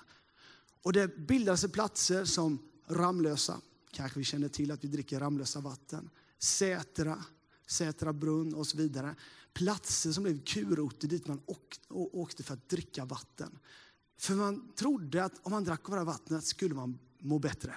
Och 0.83 0.93
det 0.93 1.17
bildades 1.17 1.71
platser 1.71 2.25
som 2.25 2.59
Ramlösa, 2.87 3.61
kanske 3.93 4.19
vi 4.19 4.25
känner 4.25 4.47
till 4.49 4.71
att 4.71 4.83
vi 4.83 4.87
dricker 4.87 5.19
Ramlösa 5.19 5.59
vatten, 5.59 6.09
Sätra, 6.39 7.23
Sätra 7.67 8.13
brunn 8.13 8.53
och 8.53 8.67
så 8.67 8.77
vidare. 8.77 9.15
Platser 9.53 10.11
som 10.11 10.23
blev 10.23 10.43
kurorter 10.43 11.07
dit 11.07 11.27
man 11.27 11.41
åkte 11.89 12.43
för 12.43 12.53
att 12.53 12.69
dricka 12.69 13.05
vatten. 13.05 13.59
För 14.17 14.35
man 14.35 14.73
trodde 14.75 15.23
att 15.23 15.39
om 15.43 15.51
man 15.51 15.63
drack 15.63 15.89
av 15.89 15.95
det 15.95 16.03
vattnet 16.03 16.45
skulle 16.45 16.75
man 16.75 16.99
må 17.19 17.39
bättre 17.39 17.73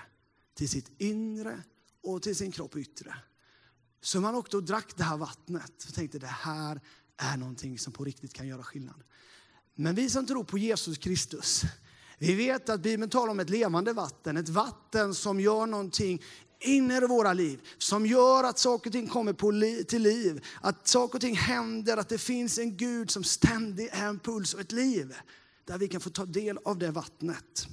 till 0.55 0.69
sitt 0.69 0.91
inre 0.99 1.63
och 2.03 2.23
till 2.23 2.37
sin 2.37 2.53
kropp 2.53 2.77
yttre. 2.77 3.15
Så 4.01 4.21
man 4.21 4.35
åkte 4.35 4.57
och 4.57 4.63
drack 4.65 4.97
det 4.97 5.05
här 5.05 5.17
vattnet 5.17 5.85
och 5.89 5.95
tänkte 5.95 6.19
det 6.19 6.27
här 6.27 6.81
är 7.17 7.37
någonting 7.37 7.79
som 7.79 7.93
på 7.93 8.05
riktigt 8.05 8.33
kan 8.33 8.49
göra 8.49 8.63
skillnad. 8.63 9.05
Men 9.75 9.95
vi 9.95 10.11
som 10.11 10.27
tror 10.27 10.45
på 10.45 10.59
Jesus 10.59 10.99
Kristus, 10.99 11.63
vi 12.19 12.35
vet 12.35 12.69
att 12.69 12.81
Bibeln 12.81 13.11
talar 13.11 13.31
om 13.31 13.41
ett 13.41 13.51
levande 13.51 13.93
vatten, 13.93 14.37
ett 14.37 14.49
vatten 14.49 15.15
som 15.15 15.41
gör 15.41 15.67
någonting 15.67 16.23
in 16.61 16.91
i 16.91 17.01
våra 17.01 17.33
liv, 17.33 17.61
som 17.79 18.07
gör 18.07 18.45
att 18.45 18.59
saker 18.59 18.91
och 18.91 18.93
ting 18.93 19.09
kommer 19.09 19.33
på 19.33 19.51
li 19.51 19.85
till 19.85 20.03
liv, 20.03 20.45
att 20.61 20.89
saker 20.89 21.15
och 21.15 21.21
ting 21.21 21.37
händer, 21.37 21.97
att 21.97 22.09
det 22.09 22.19
finns 22.19 22.59
en 22.59 22.77
Gud 22.77 23.11
som 23.11 23.25
ständigt 23.25 23.93
är 23.93 24.07
en 24.07 24.19
puls 24.19 24.55
och 24.55 24.61
ett 24.61 24.73
liv, 24.73 25.15
där 25.65 25.79
vi 25.79 25.89
kan 25.89 26.01
få 26.01 26.11
ta 26.11 26.25
del 26.25 26.59
av 26.65 26.79
det 26.79 26.91
vattnet. 26.91 27.67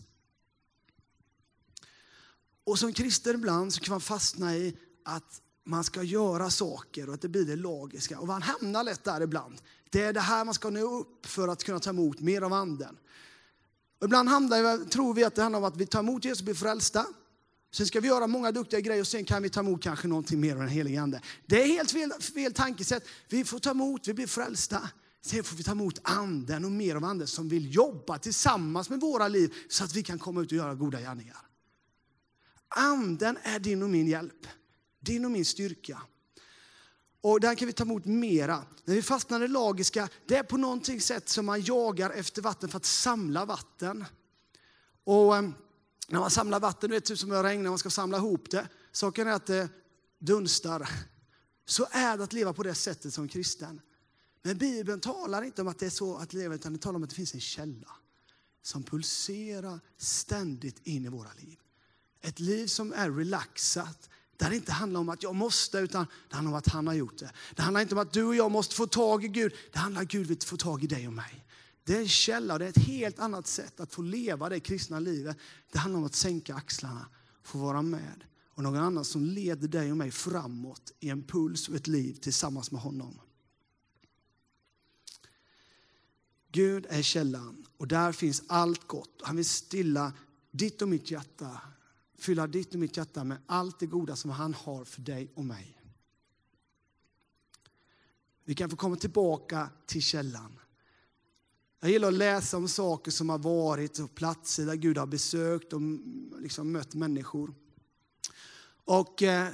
Och 2.64 2.80
som 2.80 2.94
kristen 2.94 3.36
ibland 3.36 3.74
så 3.74 3.82
kan 3.82 3.92
man 3.92 4.02
fastna 4.02 4.56
i 4.56 4.78
att 5.06 5.42
man 5.66 5.84
ska 5.84 6.04
göra 6.04 6.50
saker 6.50 7.08
och 7.08 7.14
att 7.14 7.22
det 7.22 7.30
blir 7.30 7.46
det 7.46 7.56
logiska. 7.56 8.20
Och 8.20 8.28
man 8.28 8.42
hamnar 8.42 8.84
lätt 8.84 9.04
där 9.04 9.22
ibland. 9.22 9.62
Det 9.90 10.02
är 10.02 10.14
det 10.14 10.20
här 10.20 10.46
man 10.46 10.54
ska 10.54 10.70
nå 10.70 11.00
upp 11.00 11.26
för 11.26 11.48
att 11.48 11.64
kunna 11.64 11.80
ta 11.80 11.90
emot 11.90 12.20
mer 12.20 12.42
av 12.42 12.54
anden. 12.54 12.98
Och 14.04 14.08
ibland 14.08 14.30
handlar, 14.30 14.90
tror 14.90 15.14
vi 15.14 15.24
att 15.24 15.36
det 15.36 15.42
handlar 15.42 15.60
om 15.60 15.66
att 15.66 15.78
vi 15.78 15.86
tar 15.86 16.00
emot 16.00 16.26
Jesus 16.26 16.40
och 16.40 16.46
blir 16.46 16.56
frälsta. 16.56 17.06
Sen 17.72 17.88
ska 17.88 18.00
vi 18.00 18.08
göra 18.08 18.28
många 18.28 18.52
duktiga 18.52 18.80
grejer 18.80 19.02
och 19.02 19.08
sen 19.08 19.26
kan 19.26 19.44
vi 19.44 19.50
ta 19.50 19.60
emot 19.60 19.84
kanske 19.84 20.08
någonting 20.08 20.40
mer 20.40 20.54
av 20.54 20.60
den 20.60 20.70
helige 20.70 21.02
Ande. 21.02 21.22
Det 21.46 21.64
är 21.64 21.68
helt 21.68 21.92
fel, 21.92 22.12
fel 22.12 22.54
tankesätt. 22.54 23.08
Vi 23.30 23.46
får 23.46 23.60
ta 23.60 23.72
emot, 23.72 24.08
vi 24.08 24.14
blir 24.14 24.28
frälsta. 24.28 24.90
Sen 25.22 25.44
får 25.44 25.58
vi 25.58 25.64
ta 25.64 25.72
emot 25.72 26.00
anden 26.04 26.66
och 26.66 26.72
mer 26.72 26.96
av 26.96 27.04
anden 27.04 27.28
som 27.28 27.50
vill 27.50 27.76
jobba 27.76 28.18
tillsammans 28.18 28.90
med 28.90 29.00
våra 29.00 29.28
liv 29.28 29.54
så 29.70 29.84
att 29.84 29.96
vi 29.96 30.04
kan 30.04 30.20
komma 30.20 30.42
ut 30.42 30.52
och 30.52 30.58
göra 30.58 30.76
goda 30.76 31.00
gärningar. 31.00 31.38
Anden 32.68 33.38
är 33.44 33.60
din 33.60 33.84
och 33.84 33.90
min 33.90 34.08
hjälp, 34.08 34.48
din 35.00 35.26
och 35.26 35.32
min 35.32 35.46
styrka. 35.46 36.02
Och 37.24 37.40
där 37.40 37.56
kan 37.56 37.68
vi 37.68 37.74
ta 37.74 37.84
emot 37.84 38.06
mera. 38.06 38.66
När 38.86 38.96
vi 38.96 39.02
fastnar 39.02 39.40
i 39.40 39.42
det 39.42 39.54
lagiska, 39.54 40.10
det 40.26 40.36
är 40.36 40.44
på 40.44 40.58
någonting 40.58 41.02
sätt 41.02 41.30
som 41.30 41.46
man 41.46 41.62
jagar 41.62 42.10
efter 42.10 42.42
vatten 42.42 42.70
för 42.70 42.78
att 42.78 42.86
samla 42.86 43.46
vatten. 43.46 44.06
Och 45.04 45.38
eh, 45.38 45.50
när 46.08 46.20
man 46.20 46.32
samlar 46.32 46.60
vatten, 46.60 46.90
det 46.90 46.96
är 46.96 47.00
typ 47.00 47.20
som 47.20 47.30
det 47.30 47.44
regnar, 47.44 47.70
man 47.70 47.80
ska 47.80 47.90
samla 47.90 48.18
ihop 48.18 48.50
det. 48.52 48.68
Saken 48.92 49.28
är 49.28 49.32
att 49.32 49.46
det 49.46 49.70
dunstar. 50.20 50.90
Så 51.66 51.88
är 51.92 52.18
det 52.18 52.24
att 52.24 52.34
leva 52.34 52.54
på 52.54 52.64
det 52.64 52.76
sättet 52.76 53.14
som 53.14 53.28
kristen. 53.28 53.82
Men 54.42 54.58
Bibeln 54.58 55.00
talar 55.00 55.42
inte 55.42 55.62
om 55.62 55.68
att 55.68 55.80
det 55.80 55.86
är 55.86 55.90
så 55.90 56.18
att 56.18 56.34
leva, 56.34 56.56
utan 56.56 56.74
det 56.74 56.80
talar 56.80 56.96
om 56.96 57.04
att 57.04 57.10
det 57.10 57.16
finns 57.16 57.34
en 57.34 57.42
källa 57.42 57.96
som 58.62 58.84
pulserar 58.84 59.80
ständigt 59.98 60.88
in 60.88 61.06
i 61.06 61.10
våra 61.10 61.34
liv. 61.34 61.60
Ett 62.22 62.40
liv 62.40 62.68
som 62.68 62.94
är 62.94 63.12
relaxat, 63.12 64.10
där 64.44 64.50
det 64.50 64.56
inte 64.56 64.72
handlar 64.72 65.00
om 65.00 65.10
att 65.10 65.24
jag 65.24 65.36
måste, 65.36 65.78
utan 65.78 66.08
det 66.30 66.36
handlar 66.36 66.52
om 66.52 66.58
att 66.58 66.68
han 66.68 66.88
har 66.88 66.94
gjort 66.94 67.18
det. 67.18 67.32
Det 67.56 67.62
handlar 67.62 67.82
inte 67.82 67.96
om 67.96 68.02
att 68.02 68.14
du 68.14 68.24
och 68.24 68.36
jag 68.36 68.52
måste 68.52 68.76
få 68.76 68.88
tag 68.88 69.26
i 69.26 69.28
Gud, 69.28 69.54
det 69.72 69.80
handlar 69.80 70.02
om 70.02 70.06
att 70.06 70.12
Gud 70.12 70.28
vill 70.28 70.42
få 70.42 70.58
tag 70.58 70.84
i 70.84 70.88
dig 70.88 71.08
och 71.08 71.14
mig. 71.14 71.46
Det 71.84 71.96
är 71.96 72.00
en 72.00 72.08
källa, 72.08 72.58
det 72.58 72.66
är 72.66 72.70
ett 72.70 72.78
helt 72.78 73.20
annat 73.20 73.48
sätt 73.48 73.80
att 73.80 73.94
få 73.94 74.02
leva 74.02 74.50
det 74.50 74.60
kristna 74.60 75.00
livet. 75.00 75.38
Det 75.72 75.80
handlar 75.80 76.00
om 76.00 76.06
att 76.06 76.16
sänka 76.16 76.56
axlarna, 76.56 77.06
få 77.44 77.58
vara 77.58 77.82
med. 77.82 78.24
Och 78.48 78.64
någon 78.64 78.78
annan 78.78 79.06
som 79.06 79.26
leder 79.26 79.68
dig 79.68 79.92
och 79.92 79.98
mig 79.98 80.12
framåt 80.12 80.94
i 81.00 81.10
en 81.10 81.24
puls 81.24 81.70
och 81.70 81.76
ett 81.76 81.88
liv 81.88 82.14
tillsammans 82.14 82.72
med 82.72 82.82
honom. 82.82 83.20
Gud 86.52 86.86
är 86.90 87.02
källan 87.02 87.66
och 87.78 87.88
där 87.88 88.12
finns 88.12 88.44
allt 88.48 88.88
gott. 88.88 89.22
Han 89.24 89.36
vill 89.36 89.46
stilla 89.46 90.14
ditt 90.52 90.82
och 90.82 90.90
mitt 90.90 91.12
hjärta, 91.12 91.62
fylla 92.24 92.48
ditt 92.48 92.74
och 92.74 92.80
mitt 92.80 92.98
hjärta 92.98 93.24
med 93.24 93.38
allt 93.46 93.80
det 93.80 93.86
goda 93.86 94.16
som 94.16 94.32
han 94.32 94.54
har 94.54 94.86
för 94.86 95.02
dig 95.02 95.32
och 95.36 95.46
mig. 95.46 95.80
Vi 98.44 98.56
kan 98.56 98.70
få 98.70 98.76
komma 98.76 98.96
tillbaka 98.96 99.70
till 99.86 100.02
källan. 100.02 100.60
Jag 101.80 101.92
gillar 101.92 102.08
att 102.08 102.14
läsa 102.14 102.58
om 102.58 102.68
saker 102.68 103.12
som 103.12 103.30
har 103.30 103.38
varit 103.38 104.00
och 104.00 104.16
platser 104.16 104.66
där 104.66 104.76
Gud 104.76 104.98
har 104.98 105.08
besökt 105.08 105.74
och 105.74 105.80
mm, 105.80 106.34
liksom 106.40 106.72
mött 106.72 106.94
människor. 106.94 107.54
Och 108.86 109.24
eh, 109.24 109.50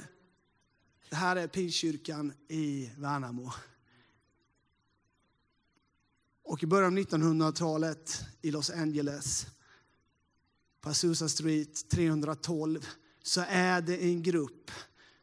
det 1.08 1.16
här 1.16 1.36
är 1.36 1.48
Pingstkyrkan 1.48 2.32
i 2.48 2.90
Värnamo. 2.96 3.52
Och 6.42 6.62
i 6.62 6.66
början 6.66 6.92
av 6.92 6.98
1900-talet 6.98 8.24
i 8.42 8.50
Los 8.50 8.70
Angeles, 8.70 9.46
på 10.80 10.88
Azusa 10.88 11.28
Street 11.28 11.88
312, 11.88 12.86
så 13.22 13.44
är 13.48 13.80
det 13.80 14.04
en 14.04 14.22
grupp 14.22 14.70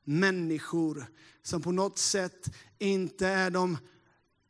människor 0.03 1.05
som 1.41 1.61
på 1.61 1.71
något 1.71 1.97
sätt 1.97 2.49
inte 2.77 3.27
är 3.27 3.51
de 3.51 3.77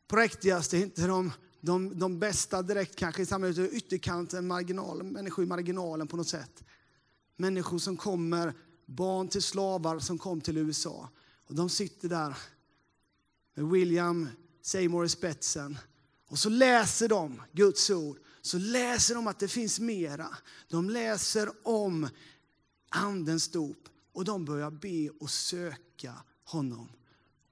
präktigaste, 0.08 0.78
inte 0.78 1.06
de, 1.06 1.32
de, 1.60 1.98
de 1.98 2.18
bästa 2.18 2.62
direkt 2.62 2.96
kanske 2.96 3.22
i 3.22 3.26
samhället, 3.26 3.72
ytterkanten, 3.72 4.46
marginal, 4.46 5.02
människor 5.02 5.44
i 5.44 5.48
marginalen 5.48 6.08
på 6.08 6.16
något 6.16 6.28
sätt. 6.28 6.64
Människor 7.36 7.78
som 7.78 7.96
kommer, 7.96 8.54
barn 8.86 9.28
till 9.28 9.42
slavar 9.42 9.98
som 9.98 10.18
kom 10.18 10.40
till 10.40 10.58
USA. 10.58 11.08
Och 11.46 11.54
de 11.54 11.68
sitter 11.68 12.08
där 12.08 12.36
med 13.54 13.66
William 13.66 14.28
Seymour 14.62 15.04
i 15.04 15.08
spetsen 15.08 15.78
och 16.28 16.38
så 16.38 16.48
läser 16.48 17.08
de 17.08 17.42
Guds 17.52 17.90
ord, 17.90 18.18
så 18.48 18.58
läser 18.58 19.14
de 19.14 19.26
att 19.26 19.38
det 19.38 19.48
finns 19.48 19.80
mera. 19.80 20.28
De 20.68 20.90
läser 20.90 21.50
om 21.62 22.08
andens 22.88 23.48
dop 23.48 23.88
och 24.12 24.24
de 24.24 24.44
börjar 24.44 24.70
be 24.70 25.10
och 25.20 25.30
söka 25.30 26.14
honom. 26.44 26.88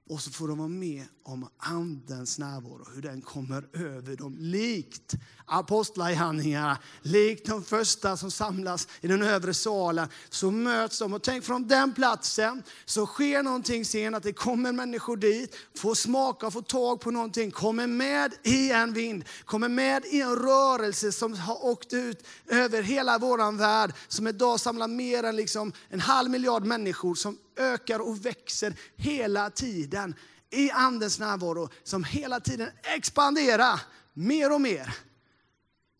Och 0.09 0.21
så 0.21 0.31
får 0.31 0.47
de 0.47 0.57
vara 0.57 0.67
med 0.67 1.05
om 1.23 1.47
andens 1.57 2.39
närvaro, 2.39 2.87
hur 2.95 3.01
den 3.01 3.21
kommer 3.21 3.67
över 3.73 4.15
dem. 4.15 4.35
Likt 4.39 5.15
apostlagärningarna, 5.45 6.77
likt 7.01 7.47
de 7.47 7.63
första 7.63 8.17
som 8.17 8.31
samlas 8.31 8.87
i 9.01 9.07
den 9.07 9.21
övre 9.21 9.53
salen, 9.53 10.07
så 10.29 10.51
möts 10.51 10.99
de. 10.99 11.13
Och 11.13 11.23
tänk 11.23 11.43
från 11.43 11.67
den 11.67 11.93
platsen 11.93 12.63
så 12.85 13.05
sker 13.05 13.43
någonting 13.43 13.85
sen, 13.85 14.15
att 14.15 14.23
det 14.23 14.33
kommer 14.33 14.71
människor 14.71 15.17
dit, 15.17 15.55
får 15.75 15.95
smaka 15.95 16.47
och 16.47 16.53
får 16.53 16.61
tag 16.61 17.01
på 17.01 17.11
någonting, 17.11 17.51
kommer 17.51 17.87
med 17.87 18.33
i 18.43 18.71
en 18.71 18.93
vind, 18.93 19.23
kommer 19.45 19.69
med 19.69 20.05
i 20.05 20.21
en 20.21 20.35
rörelse 20.35 21.11
som 21.11 21.33
har 21.33 21.65
åkt 21.65 21.93
ut 21.93 22.23
över 22.47 22.81
hela 22.81 23.17
våran 23.17 23.57
värld, 23.57 23.93
som 24.07 24.27
idag 24.27 24.59
samlar 24.59 24.87
mer 24.87 25.23
än 25.23 25.35
liksom 25.35 25.73
en 25.89 25.99
halv 25.99 26.29
miljard 26.29 26.63
människor 26.63 27.15
som 27.15 27.37
ökar 27.57 27.99
och 27.99 28.25
växer 28.25 28.79
hela 28.95 29.49
tiden 29.49 30.15
i 30.49 30.71
andens 30.71 31.19
närvaro 31.19 31.69
som 31.83 32.03
hela 32.03 32.39
tiden 32.39 32.69
expanderar 32.95 33.81
mer 34.13 34.53
och 34.53 34.61
mer. 34.61 34.95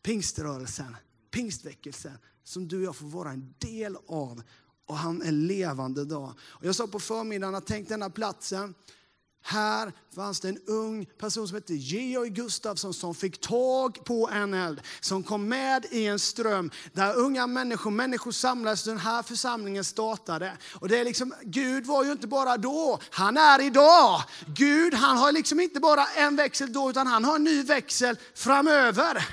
Pingströrelsen, 0.03 0.95
pingstväckelsen 1.31 2.17
som 2.43 2.67
du 2.67 2.77
och 2.77 2.83
jag 2.83 2.95
får 2.95 3.07
vara 3.07 3.31
en 3.31 3.53
del 3.57 3.97
av 4.07 4.41
och 4.85 4.97
han 4.97 5.21
är 5.21 5.31
levande 5.31 6.01
idag. 6.01 6.33
Och 6.39 6.65
jag 6.65 6.75
sa 6.75 6.87
på 6.87 6.99
förmiddagen 6.99 7.55
att 7.55 7.67
tänk 7.67 7.89
denna 7.89 8.09
platsen 8.09 8.73
här 9.41 9.93
fanns 10.15 10.39
det 10.39 10.49
en 10.49 10.57
ung 10.67 11.05
person 11.05 11.47
som 11.47 11.55
hette 11.55 11.73
Georg 11.73 12.29
Gustafsson 12.29 12.93
som 12.93 13.15
fick 13.15 13.41
tag 13.41 14.05
på 14.05 14.29
en 14.29 14.53
eld, 14.53 14.81
som 14.99 15.23
kom 15.23 15.47
med 15.47 15.85
i 15.91 16.05
en 16.05 16.19
ström 16.19 16.71
där 16.93 17.15
unga 17.15 17.47
människor, 17.47 17.91
människor 17.91 18.31
samlades, 18.31 18.83
den 18.83 18.97
här 18.97 19.23
församlingen 19.23 19.83
startade. 19.83 20.57
Och 20.73 20.87
det 20.87 20.97
är 20.97 21.05
liksom, 21.05 21.33
Gud 21.43 21.85
var 21.85 22.03
ju 22.03 22.11
inte 22.11 22.27
bara 22.27 22.57
då, 22.57 22.99
han 23.09 23.37
är 23.37 23.61
idag. 23.61 24.23
Gud 24.47 24.93
han 24.93 25.17
har 25.17 25.31
liksom 25.31 25.59
inte 25.59 25.79
bara 25.79 26.05
en 26.05 26.35
växel 26.35 26.73
då, 26.73 26.89
utan 26.89 27.07
han 27.07 27.25
har 27.25 27.35
en 27.35 27.43
ny 27.43 27.63
växel 27.63 28.17
framöver. 28.35 29.27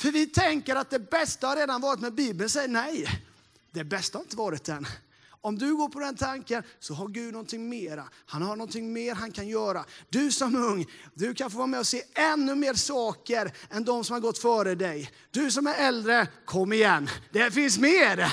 För 0.00 0.12
vi 0.12 0.26
tänker 0.26 0.76
att 0.76 0.90
det 0.90 1.10
bästa 1.10 1.46
har 1.46 1.56
redan 1.56 1.80
varit, 1.80 2.00
men 2.00 2.14
Bibeln 2.14 2.50
säger 2.50 2.68
nej. 2.68 3.24
Det 3.70 3.84
bästa 3.84 4.18
har 4.18 4.22
inte 4.22 4.36
varit 4.36 4.68
än. 4.68 4.86
Om 5.40 5.58
du 5.58 5.76
går 5.76 5.88
på 5.88 6.00
den 6.00 6.16
tanken 6.16 6.62
så 6.78 6.94
har 6.94 7.08
Gud 7.08 7.32
någonting 7.32 7.68
mera. 7.68 8.08
Han 8.26 8.42
har 8.42 8.56
någonting 8.56 8.92
mer 8.92 9.14
han 9.14 9.32
kan 9.32 9.48
göra. 9.48 9.84
Du 10.08 10.32
som 10.32 10.56
ung, 10.56 10.86
du 11.14 11.34
kan 11.34 11.50
få 11.50 11.56
vara 11.56 11.66
med 11.66 11.80
och 11.80 11.86
se 11.86 12.02
ännu 12.14 12.54
mer 12.54 12.74
saker 12.74 13.52
än 13.70 13.84
de 13.84 14.04
som 14.04 14.14
har 14.14 14.20
gått 14.20 14.38
före 14.38 14.74
dig. 14.74 15.10
Du 15.30 15.50
som 15.50 15.66
är 15.66 15.74
äldre, 15.74 16.28
kom 16.44 16.72
igen. 16.72 17.08
Det 17.32 17.50
finns 17.50 17.78
mer. 17.78 18.32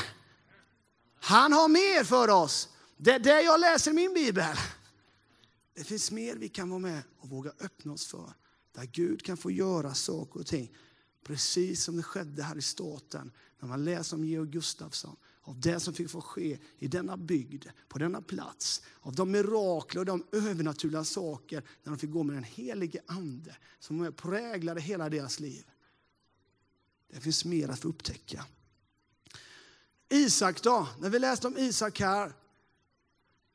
Han 1.19 1.53
har 1.53 1.67
mer 1.67 2.03
för 2.03 2.29
oss. 2.29 2.69
Det 2.97 3.11
är 3.11 3.19
det 3.19 3.41
jag 3.41 3.59
läser 3.59 3.91
i 3.91 3.93
min 3.93 4.13
bibel. 4.13 4.55
Det 5.75 5.83
finns 5.83 6.11
mer 6.11 6.35
vi 6.35 6.49
kan 6.49 6.69
vara 6.69 6.79
med 6.79 7.01
och 7.19 7.29
våga 7.29 7.51
öppna 7.59 7.93
oss 7.93 8.07
för. 8.07 8.33
Där 8.75 8.85
Gud 8.85 9.23
kan 9.23 9.37
få 9.37 9.51
göra 9.51 9.93
saker 9.93 10.39
och 10.39 10.45
ting. 10.45 10.71
Precis 11.23 11.83
som 11.83 11.97
det 11.97 12.03
skedde 12.03 12.43
här 12.43 12.57
i 12.57 12.61
staten 12.61 13.31
när 13.59 13.67
man 13.67 13.83
läser 13.85 14.17
om 14.17 14.25
Georg 14.25 14.49
Gustafsson 14.49 15.15
av 15.47 15.59
det 15.59 15.79
som 15.79 15.93
fick 15.93 16.09
få 16.09 16.21
ske 16.21 16.57
i 16.77 16.87
denna 16.87 17.17
bygd, 17.17 17.65
på 17.87 17.99
denna 17.99 18.21
plats. 18.21 18.81
Av 19.01 19.15
de 19.15 19.31
mirakler 19.31 19.99
och 19.99 20.05
de 20.05 20.25
övernaturliga 20.31 21.03
saker 21.03 21.63
när 21.83 21.91
de 21.91 21.99
fick 21.99 22.11
gå 22.11 22.23
med 22.23 22.35
den 22.35 22.43
helige 22.43 23.01
ande 23.05 23.55
som 23.79 24.13
präglade 24.13 24.81
hela 24.81 25.09
deras 25.09 25.39
liv. 25.39 25.65
Det 27.13 27.19
finns 27.19 27.45
mer 27.45 27.69
att 27.69 27.79
få 27.79 27.87
upptäcka. 27.87 28.45
Isak 30.09 30.61
då, 30.61 30.87
när 30.99 31.09
vi 31.09 31.19
läste 31.19 31.47
om 31.47 31.57
Isak 31.57 31.99
här 31.99 32.33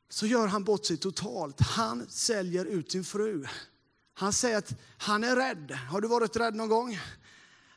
så 0.09 0.25
gör 0.25 0.47
han 0.47 0.63
bort 0.63 0.85
sig 0.85 0.97
totalt. 0.97 1.59
Han 1.59 2.09
säljer 2.09 2.65
ut 2.65 2.91
sin 2.91 3.03
fru. 3.03 3.45
Han 4.13 4.33
säger 4.33 4.57
att 4.57 4.73
han 4.97 5.23
är 5.23 5.35
rädd. 5.35 5.71
Har 5.71 6.01
du 6.01 6.07
varit 6.07 6.35
rädd 6.35 6.55
någon 6.55 6.69
gång? 6.69 6.99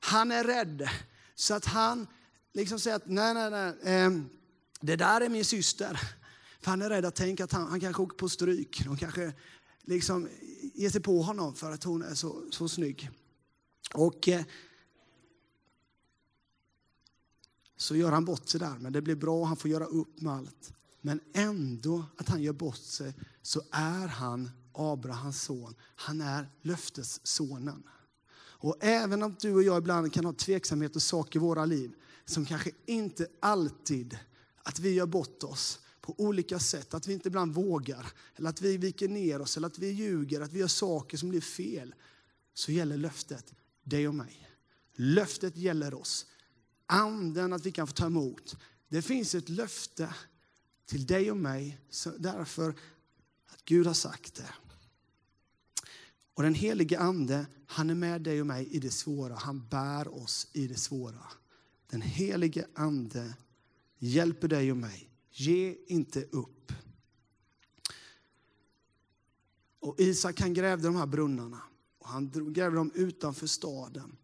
Han 0.00 0.32
är 0.32 0.44
rädd. 0.44 0.88
Så 1.34 1.54
att 1.54 1.64
han 1.64 2.06
liksom 2.54 2.78
säga 2.78 2.96
att 2.96 3.06
nej, 3.06 3.34
nej, 3.34 3.50
nej, 3.50 3.74
eh, 3.82 4.10
det 4.80 4.96
där 4.96 5.20
är 5.20 5.28
min 5.28 5.44
syster. 5.44 6.00
För 6.60 6.70
han 6.70 6.82
är 6.82 6.88
rädd 6.90 7.04
att 7.04 7.14
tänka 7.14 7.44
att 7.44 7.52
han, 7.52 7.68
han 7.68 7.80
kanske 7.80 8.02
åker 8.02 8.16
på 8.16 8.28
stryk. 8.28 8.84
De 8.84 8.96
kanske 8.96 9.32
liksom 9.82 10.28
ger 10.74 10.90
sig 10.90 11.00
på 11.00 11.22
honom 11.22 11.54
för 11.54 11.72
att 11.72 11.84
hon 11.84 12.02
är 12.02 12.14
så, 12.14 12.42
så 12.50 12.68
snygg. 12.68 13.10
Och 13.94 14.28
eh, 14.28 14.44
så 17.76 17.96
gör 17.96 18.12
han 18.12 18.24
bort 18.24 18.48
sig 18.48 18.60
där, 18.60 18.78
men 18.78 18.92
det 18.92 19.02
blir 19.02 19.14
bra, 19.14 19.44
han 19.44 19.56
får 19.56 19.70
göra 19.70 19.84
upp 19.84 20.20
med 20.20 20.32
allt. 20.32 20.72
Men 21.00 21.20
ändå 21.32 22.04
att 22.16 22.28
han 22.28 22.42
gör 22.42 22.52
bort 22.52 22.76
sig 22.76 23.14
så 23.42 23.62
är 23.70 24.06
han 24.06 24.50
Abrahams 24.72 25.42
son. 25.42 25.74
Han 25.96 26.20
är 26.20 26.50
löftessonen. 26.62 27.82
Och 28.36 28.76
även 28.80 29.22
om 29.22 29.36
du 29.40 29.54
och 29.54 29.62
jag 29.62 29.78
ibland 29.78 30.12
kan 30.12 30.24
ha 30.24 30.32
tveksamhet 30.32 30.96
och 30.96 31.02
saker 31.02 31.38
i 31.38 31.42
våra 31.42 31.64
liv 31.64 31.94
som 32.24 32.46
kanske 32.46 32.70
inte 32.86 33.28
alltid 33.40 34.18
att 34.56 34.78
vi 34.78 34.90
gör 34.90 35.06
bort 35.06 35.42
oss 35.42 35.80
på 36.00 36.14
olika 36.18 36.58
sätt, 36.58 36.94
att 36.94 37.06
vi 37.06 37.12
inte 37.12 37.28
ibland 37.28 37.54
vågar, 37.54 38.06
eller 38.36 38.50
att 38.50 38.60
vi 38.60 38.76
viker 38.76 39.08
ner 39.08 39.40
oss, 39.40 39.56
eller 39.56 39.66
att 39.66 39.78
vi 39.78 39.90
ljuger, 39.90 40.40
att 40.40 40.52
vi 40.52 40.58
gör 40.58 40.68
saker 40.68 41.16
som 41.16 41.28
blir 41.28 41.40
fel, 41.40 41.94
så 42.54 42.72
gäller 42.72 42.96
löftet 42.96 43.54
dig 43.82 44.08
och 44.08 44.14
mig. 44.14 44.48
Löftet 44.94 45.56
gäller 45.56 45.94
oss. 45.94 46.26
Anden 46.86 47.52
att 47.52 47.66
vi 47.66 47.72
kan 47.72 47.86
få 47.86 47.92
ta 47.92 48.06
emot. 48.06 48.56
Det 48.88 49.02
finns 49.02 49.34
ett 49.34 49.48
löfte 49.48 50.14
till 50.86 51.06
dig 51.06 51.30
och 51.30 51.36
mig, 51.36 51.80
därför 52.18 52.70
att 53.46 53.64
Gud 53.64 53.86
har 53.86 53.94
sagt 53.94 54.34
det. 54.34 54.54
Och 56.34 56.42
den 56.42 56.54
helige 56.54 56.98
ande, 56.98 57.46
han 57.66 57.90
är 57.90 57.94
med 57.94 58.22
dig 58.22 58.40
och 58.40 58.46
mig 58.46 58.66
i 58.66 58.78
det 58.78 58.90
svåra. 58.90 59.34
Han 59.34 59.68
bär 59.68 60.14
oss 60.14 60.48
i 60.52 60.66
det 60.66 60.78
svåra. 60.78 61.22
Den 61.94 62.02
helige 62.02 62.66
ande 62.74 63.34
hjälper 63.98 64.48
dig 64.48 64.70
och 64.70 64.76
mig. 64.76 65.10
Ge 65.30 65.76
inte 65.86 66.24
upp. 66.24 66.72
Och 69.80 70.00
Isak 70.00 70.40
han 70.40 70.54
grävde 70.54 70.88
de 70.88 70.96
här 70.96 71.06
brunnarna. 71.06 71.62
Och 71.98 72.08
han 72.08 72.30
grävde 72.52 72.76
dem 72.76 72.90
utanför 72.94 73.46
staden. 73.46 74.16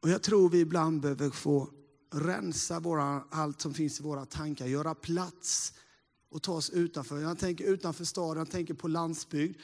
Och 0.00 0.10
jag 0.10 0.22
tror 0.22 0.48
vi 0.48 0.60
ibland 0.60 1.00
behöver 1.00 1.30
få 1.30 1.70
rensa 2.10 2.80
våra, 2.80 3.24
allt 3.30 3.60
som 3.60 3.74
finns 3.74 4.00
i 4.00 4.02
våra 4.02 4.26
tankar, 4.26 4.66
göra 4.66 4.94
plats 4.94 5.74
och 6.28 6.42
ta 6.42 6.52
oss 6.52 6.70
utanför. 6.70 7.20
Jag 7.20 7.38
tänker 7.38 7.64
utanför 7.64 8.04
staden, 8.04 8.38
jag 8.38 8.50
tänker 8.50 8.74
på 8.74 8.88
landsbygd. 8.88 9.56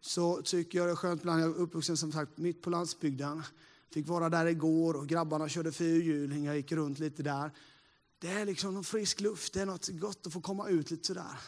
Så 0.00 0.42
tycker 0.42 0.78
jag 0.78 0.88
det 0.88 0.92
är 0.92 0.96
skönt 0.96 1.20
ibland, 1.20 1.42
jag 1.42 1.50
är 1.50 1.54
uppvuxen 1.54 1.96
som 1.96 2.12
sagt 2.12 2.38
mitt 2.38 2.62
på 2.62 2.70
landsbygden. 2.70 3.42
Fick 3.90 4.08
vara 4.08 4.28
där 4.28 4.46
igår 4.46 4.94
och 4.94 5.08
grabbarna 5.08 5.48
körde 5.48 5.72
fyrhjuling, 5.72 6.44
jag 6.44 6.56
gick 6.56 6.72
runt 6.72 6.98
lite 6.98 7.22
där. 7.22 7.52
Det 8.18 8.28
är 8.28 8.46
liksom 8.46 8.74
någon 8.74 8.84
frisk 8.84 9.20
luft, 9.20 9.54
det 9.54 9.60
är 9.60 9.66
något 9.66 9.88
gott 9.88 10.26
att 10.26 10.32
få 10.32 10.40
komma 10.40 10.68
ut 10.68 10.90
lite 10.90 11.06
sådär. 11.06 11.38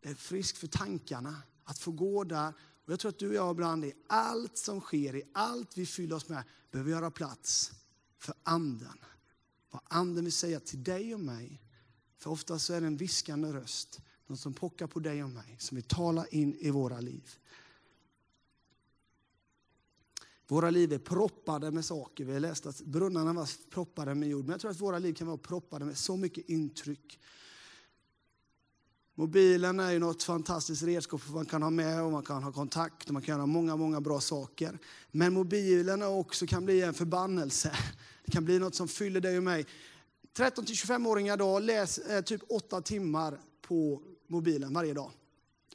Det 0.00 0.08
är 0.08 0.14
friskt 0.14 0.58
för 0.58 0.66
tankarna 0.66 1.42
att 1.64 1.78
få 1.78 1.90
gå 1.90 2.24
där. 2.24 2.52
Och 2.84 2.92
jag 2.92 3.00
tror 3.00 3.08
att 3.08 3.18
du 3.18 3.28
och 3.28 3.34
jag 3.34 3.54
ibland 3.54 3.84
i 3.84 3.92
allt 4.06 4.58
som 4.58 4.80
sker, 4.80 5.16
i 5.16 5.22
allt 5.34 5.76
vi 5.76 5.86
fyller 5.86 6.16
oss 6.16 6.28
med, 6.28 6.44
behöver 6.70 6.90
göra 6.90 7.10
plats 7.10 7.72
för 8.18 8.34
anden. 8.42 8.98
Vad 9.70 9.82
anden 9.84 10.24
vill 10.24 10.32
säga 10.32 10.60
till 10.60 10.84
dig 10.84 11.14
och 11.14 11.20
mig. 11.20 11.62
För 12.18 12.30
ofta 12.30 12.58
så 12.58 12.74
är 12.74 12.80
det 12.80 12.86
en 12.86 12.96
viskande 12.96 13.52
röst, 13.52 14.00
någon 14.26 14.38
som 14.38 14.54
pockar 14.54 14.86
på 14.86 15.00
dig 15.00 15.24
och 15.24 15.30
mig, 15.30 15.56
som 15.58 15.74
vill 15.74 15.84
tala 15.84 16.26
in 16.26 16.54
i 16.54 16.70
våra 16.70 17.00
liv. 17.00 17.38
Våra 20.48 20.70
liv 20.70 20.92
är 20.92 20.98
proppade 20.98 21.70
med 21.70 21.84
saker. 21.84 22.24
Vi 22.24 22.32
har 22.32 22.40
läst 22.40 22.66
att 22.66 22.80
brunnarna 22.80 23.32
var 23.32 23.70
proppade 23.70 24.14
med 24.14 24.28
jord. 24.28 24.44
Men 24.44 24.50
jag 24.50 24.60
tror 24.60 24.70
att 24.70 24.80
våra 24.80 24.98
liv 24.98 25.14
kan 25.14 25.26
vara 25.26 25.36
proppade 25.36 25.84
med 25.84 25.98
så 25.98 26.16
mycket 26.16 26.48
intryck. 26.48 27.18
Mobilen 29.14 29.80
är 29.80 29.92
ju 29.92 29.98
något 29.98 30.22
fantastiskt 30.22 30.82
redskap 30.82 31.20
man 31.28 31.46
kan 31.46 31.62
ha 31.62 31.70
med 31.70 32.02
och 32.02 32.12
man 32.12 32.22
kan 32.22 32.42
ha 32.42 32.52
kontakt 32.52 33.06
och 33.06 33.12
man 33.12 33.22
kan 33.22 33.36
göra 33.36 33.46
många, 33.46 33.76
många 33.76 34.00
bra 34.00 34.20
saker. 34.20 34.78
Men 35.10 35.32
mobilen 35.32 36.02
också 36.02 36.46
kan 36.46 36.64
bli 36.64 36.82
en 36.82 36.94
förbannelse. 36.94 37.76
Det 38.24 38.32
kan 38.32 38.44
bli 38.44 38.58
något 38.58 38.74
som 38.74 38.88
fyller 38.88 39.20
dig 39.20 39.36
och 39.36 39.44
mig. 39.44 39.66
13 40.36 40.64
25-åringar 40.64 41.34
idag 41.34 41.62
läser 41.62 42.16
eh, 42.16 42.22
typ 42.22 42.42
8 42.48 42.80
timmar 42.80 43.40
på 43.60 44.02
mobilen 44.26 44.72
varje 44.72 44.94
dag. 44.94 45.10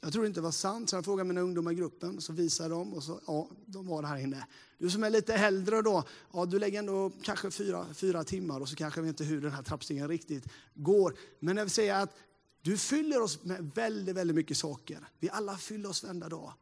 Jag 0.00 0.12
tror 0.12 0.26
inte 0.26 0.40
det 0.40 0.44
var 0.44 0.50
sant, 0.50 0.90
så 0.90 0.96
jag 0.96 1.04
frågade 1.04 1.28
mina 1.28 1.40
ungdomar 1.40 1.72
i 1.72 1.74
gruppen, 1.74 2.20
så 2.20 2.32
visade 2.32 2.68
de 2.68 2.94
och 2.94 3.02
så, 3.02 3.20
ja, 3.26 3.50
de 3.66 3.86
var 3.86 4.02
här 4.02 4.16
inne. 4.16 4.46
Du 4.78 4.90
som 4.90 5.04
är 5.04 5.10
lite 5.10 5.34
äldre 5.34 5.82
då, 5.82 6.04
ja, 6.32 6.46
du 6.46 6.58
lägger 6.58 6.78
ändå 6.78 7.12
kanske 7.22 7.50
fyra, 7.50 7.86
fyra 7.94 8.24
timmar 8.24 8.60
och 8.60 8.68
så 8.68 8.76
kanske 8.76 9.00
vi 9.00 9.08
inte 9.08 9.24
hur 9.24 9.40
den 9.40 9.52
här 9.52 9.62
trappstegen 9.62 10.08
riktigt 10.08 10.48
går. 10.74 11.14
Men 11.40 11.56
jag 11.56 11.64
vill 11.64 11.70
säga 11.70 11.96
att 11.98 12.16
du 12.62 12.78
fyller 12.78 13.22
oss 13.22 13.44
med 13.44 13.70
väldigt, 13.74 14.16
väldigt 14.16 14.36
mycket 14.36 14.58
saker. 14.58 15.08
Vi 15.18 15.30
alla 15.30 15.56
fyller 15.56 15.88
oss 15.88 16.02
varenda 16.02 16.28
dag 16.28 16.52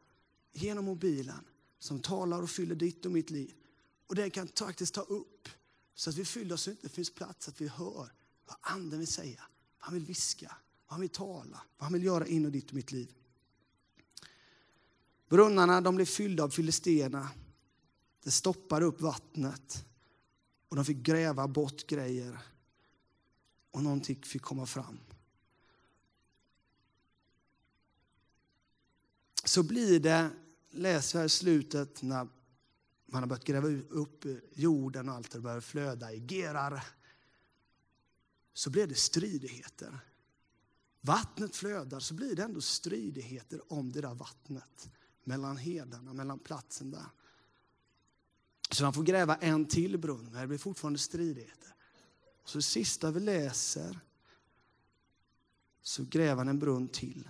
genom 0.53 0.85
mobilen 0.85 1.45
som 1.79 1.99
talar 1.99 2.41
och 2.41 2.49
fyller 2.49 2.75
ditt 2.75 3.05
och 3.05 3.11
mitt 3.11 3.29
liv. 3.29 3.53
Och 4.07 4.15
den 4.15 4.31
kan 4.31 4.47
faktiskt 4.47 4.93
ta 4.93 5.01
upp 5.01 5.49
så 5.95 6.09
att 6.09 6.15
vi 6.15 6.25
fyller 6.25 6.55
oss 6.55 6.61
så 6.61 6.71
att 6.71 6.81
det 6.81 6.89
finns 6.89 7.13
plats 7.13 7.47
att 7.47 7.61
vi 7.61 7.67
hör 7.67 8.11
vad 8.47 8.57
anden 8.61 8.99
vill 8.99 9.07
säga, 9.07 9.41
vad 9.79 9.85
han 9.85 9.93
vill 9.93 10.05
viska, 10.05 10.55
vad 10.87 10.93
han 10.93 11.01
vill 11.01 11.09
tala, 11.09 11.61
vad 11.77 11.83
han 11.83 11.93
vill 11.93 12.03
göra 12.03 12.27
in 12.27 12.45
i 12.45 12.49
ditt 12.49 12.69
och 12.69 12.75
mitt 12.75 12.91
liv. 12.91 13.13
Brunnarna 15.27 15.81
de 15.81 15.95
blev 15.95 16.05
fyllda 16.05 16.43
av 16.43 16.49
filisterna. 16.49 17.29
Det 18.23 18.31
stoppade 18.31 18.85
upp 18.85 19.01
vattnet 19.01 19.85
och 20.69 20.75
de 20.75 20.85
fick 20.85 20.97
gräva 20.97 21.47
bort 21.47 21.87
grejer 21.87 22.39
och 23.71 23.83
någonting 23.83 24.23
fick 24.23 24.41
komma 24.41 24.65
fram. 24.65 24.99
Så 29.43 29.63
blir 29.63 29.99
det, 29.99 30.29
läser 30.69 31.19
här 31.19 31.25
i 31.25 31.29
slutet, 31.29 32.01
när 32.01 32.27
man 33.05 33.21
har 33.23 33.27
börjat 33.27 33.43
gräva 33.43 33.67
upp 33.89 34.25
jorden 34.53 35.09
och 35.09 35.15
allt 35.15 35.31
det 35.31 35.39
börjar 35.39 35.61
flöda 35.61 36.13
i 36.13 36.25
Gerar, 36.27 36.83
så 38.53 38.69
blir 38.69 38.87
det 38.87 38.95
stridigheter. 38.95 39.99
Vattnet 41.01 41.55
flödar, 41.55 41.99
så 41.99 42.13
blir 42.13 42.35
det 42.35 42.43
ändå 42.43 42.61
stridigheter 42.61 43.73
om 43.73 43.91
det 43.91 44.01
där 44.01 44.15
vattnet 44.15 44.89
mellan 45.27 45.57
hedarna, 45.57 46.13
mellan 46.13 46.39
platsen 46.39 46.91
där. 46.91 47.05
Så 48.71 48.83
han 48.83 48.93
får 48.93 49.03
gräva 49.03 49.35
en 49.35 49.65
till 49.65 49.97
brunn, 49.97 50.29
men 50.31 50.41
det 50.41 50.47
blir 50.47 50.57
fortfarande 50.57 50.99
stridigheter. 50.99 51.75
Och 52.43 52.49
så 52.49 52.57
det 52.57 52.61
sista 52.61 53.11
vi 53.11 53.19
läser 53.19 53.99
så 55.81 56.03
gräver 56.03 56.35
han 56.35 56.47
en 56.47 56.59
brunn 56.59 56.87
till. 56.87 57.29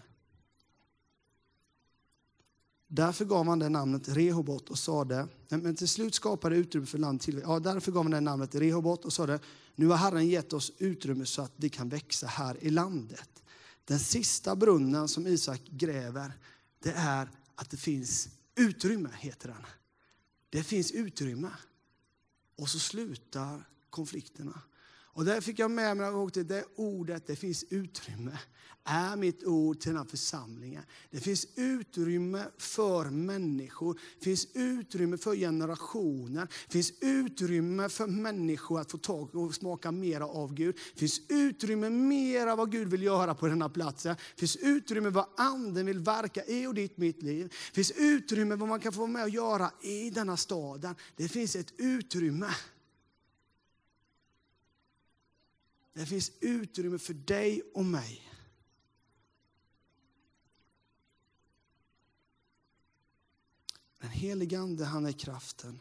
Därför 2.87 3.25
gav 3.25 3.45
man 3.45 3.59
det 3.59 3.69
namnet 3.69 4.09
Rehobot 4.09 4.69
och 4.69 4.79
sade, 4.79 5.27
men 5.49 5.75
till 5.75 5.89
slut 5.89 6.15
skapade 6.15 6.55
utrymme 6.55 6.87
för 6.87 6.97
land 6.97 7.21
till. 7.21 7.39
Ja, 7.39 7.59
därför 7.59 7.91
gav 7.91 8.03
man 8.05 8.11
det 8.11 8.21
namnet 8.21 8.55
Rehobot 8.55 9.05
och 9.05 9.13
sade, 9.13 9.39
nu 9.75 9.87
har 9.87 9.97
Herren 9.97 10.27
gett 10.27 10.53
oss 10.53 10.71
utrymme 10.77 11.25
så 11.25 11.41
att 11.41 11.53
det 11.55 11.69
kan 11.69 11.89
växa 11.89 12.27
här 12.27 12.63
i 12.63 12.69
landet. 12.69 13.43
Den 13.85 13.99
sista 13.99 14.55
brunnen 14.55 15.07
som 15.07 15.27
Isak 15.27 15.61
gräver, 15.69 16.33
det 16.79 16.91
är 16.91 17.29
att 17.57 17.69
det 17.69 17.77
finns 17.77 18.29
utrymme, 18.55 19.09
heter 19.19 19.47
den. 19.47 19.65
Det 20.49 20.63
finns 20.63 20.91
utrymme. 20.91 21.51
Och 22.55 22.69
så 22.69 22.79
slutar 22.79 23.63
konflikterna. 23.89 24.61
Och 25.17 25.25
där 25.25 25.41
fick 25.41 25.59
jag 25.59 25.71
med 25.71 25.97
mig 25.97 26.11
när 26.11 26.43
det 26.43 26.63
ordet, 26.75 27.27
det 27.27 27.35
finns 27.35 27.65
utrymme, 27.69 28.37
är 28.83 29.15
mitt 29.15 29.43
ord 29.43 29.79
till 29.79 29.89
den 29.89 29.97
här 29.97 30.05
församlingen. 30.05 30.83
Det 31.11 31.19
finns 31.19 31.47
utrymme 31.55 32.45
för 32.57 33.05
människor, 33.05 33.99
det 34.19 34.23
finns 34.23 34.47
utrymme 34.53 35.17
för 35.17 35.35
generationer, 35.35 36.47
det 36.67 36.73
finns 36.73 36.91
utrymme 37.01 37.89
för 37.89 38.07
människor 38.07 38.79
att 38.79 38.91
få 38.91 38.97
tag 38.97 39.35
och 39.35 39.55
smaka 39.55 39.91
mera 39.91 40.25
av 40.27 40.53
Gud. 40.53 40.75
Det 40.93 40.99
finns 40.99 41.21
utrymme 41.29 41.89
mera 41.89 42.55
vad 42.55 42.71
Gud 42.71 42.87
vill 42.87 43.03
göra 43.03 43.35
på 43.35 43.47
den 43.47 43.61
här 43.61 43.69
platsen. 43.69 44.15
Det 44.35 44.39
finns 44.39 44.55
utrymme 44.55 45.09
vad 45.09 45.25
anden 45.37 45.85
vill 45.85 45.99
verka 45.99 46.45
i 46.45 46.67
och 46.67 46.73
ditt 46.73 46.97
mitt 46.97 47.23
liv. 47.23 47.47
Det 47.47 47.75
finns 47.75 47.91
utrymme 47.91 48.55
vad 48.55 48.69
man 48.69 48.79
kan 48.79 48.93
få 48.93 48.99
vara 48.99 49.11
med 49.11 49.23
och 49.23 49.29
göra 49.29 49.71
i 49.81 50.09
denna 50.09 50.37
staden. 50.37 50.95
Det 51.15 51.27
finns 51.27 51.55
ett 51.55 51.73
utrymme. 51.77 52.47
Det 55.97 56.05
finns 56.05 56.31
utrymme 56.39 56.97
för 56.97 57.13
dig 57.13 57.61
och 57.73 57.85
mig. 57.85 58.31
Den 63.99 64.09
helige 64.09 64.59
Ande, 64.59 64.85
han 64.85 65.05
är 65.05 65.11
kraften. 65.11 65.79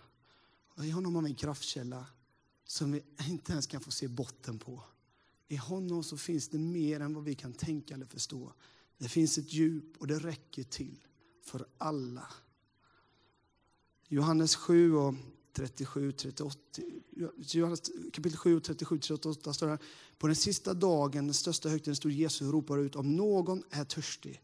Och 0.75 0.87
I 0.87 0.91
honom 0.91 1.15
har 1.15 1.23
vi 1.23 1.29
en 1.29 1.35
kraftkälla 1.35 2.07
som 2.65 2.93
vi 2.93 3.03
inte 3.29 3.53
ens 3.53 3.67
kan 3.67 3.81
få 3.81 3.91
se 3.91 4.09
botten 4.09 4.59
på. 4.59 4.83
I 5.49 5.57
honom 5.57 6.05
så 6.05 6.17
finns 6.17 6.49
det 6.49 6.59
mer 6.59 7.01
än 7.01 7.15
vad 7.15 7.25
vi 7.25 7.35
kan 7.35 7.53
tänka 7.53 7.95
eller 7.95 8.07
förstå. 8.07 8.53
Det 8.99 9.09
finns 9.09 9.39
ett 9.39 9.53
djup 9.53 9.97
och 9.97 10.07
det 10.07 10.19
räcker 10.19 10.65
till 10.65 11.07
för 11.43 11.67
alla. 11.79 12.29
Johannes 14.09 14.57
7 14.57 14.95
och 14.95 15.15
37, 15.57 16.13
38, 16.13 16.59
Johannes 17.37 17.83
kapitel 18.13 18.39
7 18.39 18.57
och 18.57 18.65
37, 18.65 18.99
38 18.99 19.55
står 19.55 19.67
det 19.67 19.73
här. 19.73 19.81
På 20.19 20.27
den 20.27 20.37
sista 20.37 20.75
dagen, 20.75 21.27
den 21.27 21.35
största 21.35 21.69
högtiden, 21.69 21.97
stod 21.97 22.13
Jesus 22.13 22.41
och 22.41 22.53
ropade 22.53 22.83
ut 22.83 22.97
om 22.97 23.17
någon 23.17 23.63
är 23.71 23.85
törstig, 23.85 24.43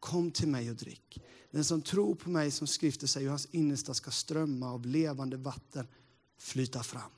kom 0.00 0.30
till 0.30 0.48
mig 0.48 0.70
och 0.70 0.76
drick. 0.76 1.22
Den 1.50 1.64
som 1.64 1.82
tror 1.82 2.14
på 2.14 2.30
mig, 2.30 2.50
som 2.50 2.66
skriften 2.66 3.08
säger, 3.08 3.28
hans 3.28 3.48
innersta 3.50 3.94
ska 3.94 4.10
strömma 4.10 4.72
av 4.72 4.86
levande 4.86 5.36
vatten 5.36 5.86
flyta 6.38 6.82
fram. 6.82 7.10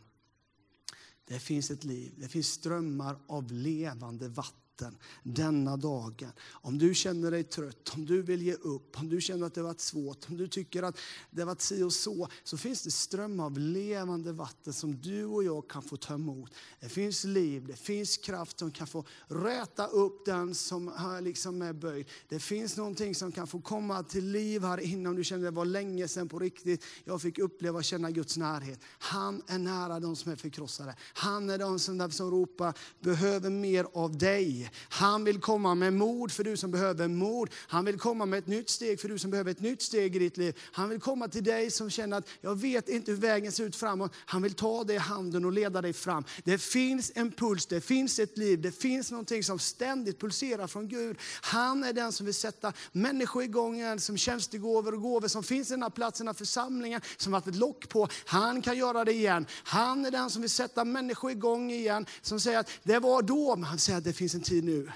Det 1.24 1.38
finns 1.38 1.70
ett 1.70 1.84
liv, 1.84 2.12
det 2.16 2.28
finns 2.28 2.48
strömmar 2.48 3.18
av 3.26 3.52
levande 3.52 4.28
vatten 4.28 4.61
natten, 4.72 4.98
denna 5.22 5.76
dagen. 5.76 6.32
Om 6.52 6.78
du 6.78 6.94
känner 6.94 7.30
dig 7.30 7.44
trött, 7.44 7.92
om 7.94 8.06
du 8.06 8.22
vill 8.22 8.42
ge 8.42 8.54
upp, 8.54 9.00
om 9.00 9.08
du 9.08 9.20
känner 9.20 9.46
att 9.46 9.54
det 9.54 9.62
varit 9.62 9.80
svårt, 9.80 10.28
om 10.28 10.36
du 10.36 10.48
tycker 10.48 10.82
att 10.82 10.98
det 11.30 11.44
varit 11.44 11.60
si 11.60 11.82
och 11.82 11.92
så, 11.92 12.28
så 12.44 12.56
finns 12.56 12.82
det 12.82 12.90
ström 12.90 13.40
av 13.40 13.58
levande 13.58 14.32
vatten 14.32 14.72
som 14.72 15.00
du 15.00 15.24
och 15.24 15.44
jag 15.44 15.68
kan 15.68 15.82
få 15.82 15.96
ta 15.96 16.14
emot. 16.14 16.50
Det 16.80 16.88
finns 16.88 17.24
liv, 17.24 17.66
det 17.66 17.76
finns 17.76 18.16
kraft 18.16 18.58
som 18.58 18.70
kan 18.70 18.86
få 18.86 19.04
räta 19.26 19.86
upp 19.86 20.24
den 20.24 20.54
som 20.54 20.92
liksom 21.22 21.62
är 21.62 21.72
böjd. 21.72 22.06
Det 22.28 22.38
finns 22.38 22.76
någonting 22.76 23.14
som 23.14 23.32
kan 23.32 23.46
få 23.46 23.60
komma 23.60 24.02
till 24.02 24.30
liv 24.30 24.62
här 24.62 24.80
inne 24.80 25.08
om 25.08 25.16
du 25.16 25.24
känner 25.24 25.48
att 25.48 25.54
det 25.54 25.56
var 25.56 25.64
länge 25.64 26.08
sedan 26.08 26.28
på 26.28 26.38
riktigt. 26.38 26.84
Jag 27.04 27.22
fick 27.22 27.38
uppleva 27.38 27.78
och 27.78 27.84
känna 27.84 28.10
Guds 28.10 28.36
närhet. 28.36 28.80
Han 28.98 29.42
är 29.46 29.58
nära 29.58 30.00
de 30.00 30.16
som 30.16 30.32
är 30.32 30.36
förkrossade. 30.36 30.96
Han 31.14 31.50
är 31.50 31.58
de 31.58 31.78
som, 31.78 32.10
som 32.10 32.30
ropar, 32.30 32.78
behöver 33.00 33.50
mer 33.50 33.86
av 33.92 34.18
dig. 34.18 34.61
Han 34.88 35.24
vill 35.24 35.40
komma 35.40 35.74
med 35.74 35.92
mod 35.92 36.32
för 36.32 36.44
du 36.44 36.56
som 36.56 36.70
behöver 36.70 37.08
mod. 37.08 37.50
Han 37.54 37.84
vill 37.84 37.98
komma 37.98 38.26
med 38.26 38.38
ett 38.38 38.46
nytt 38.46 38.70
steg 38.70 39.00
för 39.00 39.08
du 39.08 39.18
som 39.18 39.30
behöver 39.30 39.50
ett 39.50 39.60
nytt 39.60 39.82
steg 39.82 40.16
i 40.16 40.18
ditt 40.18 40.36
liv. 40.36 40.58
Han 40.72 40.88
vill 40.88 41.00
komma 41.00 41.28
till 41.28 41.44
dig 41.44 41.70
som 41.70 41.90
känner 41.90 42.16
att 42.18 42.28
jag 42.40 42.60
vet 42.60 42.88
inte 42.88 43.10
hur 43.10 43.18
vägen 43.18 43.52
ser 43.52 43.64
ut 43.64 43.76
framåt. 43.76 44.12
Han 44.16 44.42
vill 44.42 44.54
ta 44.54 44.84
dig 44.84 44.96
i 44.96 44.98
handen 44.98 45.44
och 45.44 45.52
leda 45.52 45.82
dig 45.82 45.92
fram. 45.92 46.24
Det 46.44 46.58
finns 46.58 47.12
en 47.14 47.32
puls, 47.32 47.66
det 47.66 47.80
finns 47.80 48.18
ett 48.18 48.38
liv, 48.38 48.60
det 48.60 48.72
finns 48.72 49.10
någonting 49.10 49.44
som 49.44 49.58
ständigt 49.58 50.20
pulserar 50.20 50.66
från 50.66 50.88
Gud. 50.88 51.16
Han 51.42 51.84
är 51.84 51.92
den 51.92 52.12
som 52.12 52.26
vill 52.26 52.34
sätta 52.34 52.72
människor 52.92 53.42
igång 53.42 54.00
som 54.00 54.16
tjänstegåvor 54.16 54.94
och 54.94 55.02
gåvor 55.02 55.28
som 55.28 55.42
finns 55.42 55.70
i 55.70 55.74
den 55.74 55.82
här 55.82 55.90
platsen, 55.90 56.26
här 56.26 56.34
församlingen, 56.34 57.00
som 57.16 57.32
varit 57.32 57.46
ett 57.46 57.56
lock 57.56 57.88
på. 57.88 58.08
Han 58.26 58.62
kan 58.62 58.76
göra 58.76 59.04
det 59.04 59.12
igen. 59.12 59.46
Han 59.64 60.04
är 60.04 60.10
den 60.10 60.30
som 60.30 60.42
vill 60.42 60.50
sätta 60.50 60.84
människor 60.84 61.30
igång 61.30 61.70
igen, 61.70 62.06
som 62.22 62.40
säger 62.40 62.58
att 62.58 62.70
det 62.82 62.98
var 62.98 63.22
då, 63.22 63.56
men 63.56 63.64
han 63.64 63.78
säger 63.78 63.98
att 63.98 64.04
det 64.04 64.12
finns 64.12 64.34
en 64.34 64.40
tid 64.40 64.51
nu. 64.60 64.92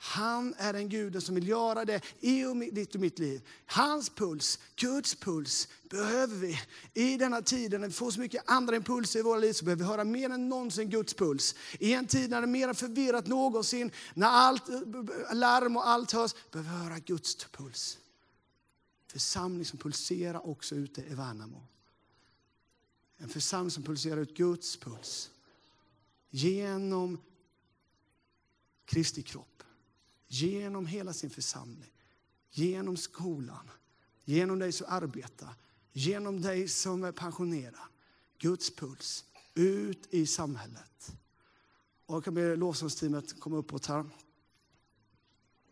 Han 0.00 0.54
är 0.58 0.72
den 0.72 0.88
guden 0.88 1.20
som 1.20 1.34
vill 1.34 1.48
göra 1.48 1.84
det 1.84 2.00
i 2.20 2.44
ditt 2.72 2.94
och 2.94 3.00
mitt 3.00 3.18
liv. 3.18 3.48
Hans 3.66 4.10
puls, 4.10 4.58
Guds 4.76 5.14
puls, 5.14 5.68
behöver 5.90 6.36
vi. 6.36 6.60
I 6.94 7.16
denna 7.16 7.42
tiden 7.42 7.80
när 7.80 7.88
vi 7.88 7.94
får 7.94 8.10
så 8.10 8.20
mycket 8.20 8.42
andra 8.46 8.76
impulser 8.76 9.18
i 9.18 9.22
våra 9.22 9.38
liv 9.38 9.52
så 9.52 9.64
behöver 9.64 9.84
vi 9.84 9.90
höra 9.90 10.04
mer 10.04 10.30
än 10.30 10.48
någonsin 10.48 10.90
Guds 10.90 11.14
puls. 11.14 11.54
I 11.78 11.92
en 11.92 12.06
tid 12.06 12.30
när 12.30 12.40
det 12.40 12.44
är 12.44 12.48
mer 12.48 12.74
förvirrat 12.74 13.26
någonsin, 13.26 13.90
när 14.14 14.26
allt 14.26 14.68
larm 15.32 15.76
och 15.76 15.88
allt 15.88 16.12
hörs, 16.12 16.34
behöver 16.52 16.70
vi 16.70 16.76
höra 16.76 16.98
Guds 16.98 17.44
puls. 17.44 17.98
Församling 19.06 19.64
som 19.64 19.78
pulserar 19.78 20.46
också 20.46 20.74
ute 20.74 21.00
i 21.00 21.14
Värnamo. 21.14 21.62
En 23.18 23.28
församling 23.28 23.70
som 23.70 23.82
pulserar 23.82 24.16
ut 24.16 24.36
Guds 24.36 24.76
puls. 24.76 25.30
Genom 26.30 27.18
Kristi 28.88 29.22
kropp. 29.22 29.62
Genom 30.26 30.86
hela 30.86 31.12
sin 31.12 31.30
församling, 31.30 31.92
genom 32.50 32.96
skolan, 32.96 33.70
genom 34.24 34.58
dig 34.58 34.72
som 34.72 34.86
arbetar, 34.90 35.54
genom 35.92 36.40
dig 36.40 36.68
som 36.68 37.04
är 37.04 37.12
pensionerad. 37.12 37.80
Guds 38.38 38.76
puls 38.76 39.24
ut 39.54 40.06
i 40.10 40.26
samhället. 40.26 41.12
Och 42.06 42.14
jag 42.14 42.24
kan 42.24 42.34
be 42.34 42.56
lovsångsteamet 42.56 43.40
komma 43.40 43.56
uppåt 43.56 43.86
här. 43.86 44.04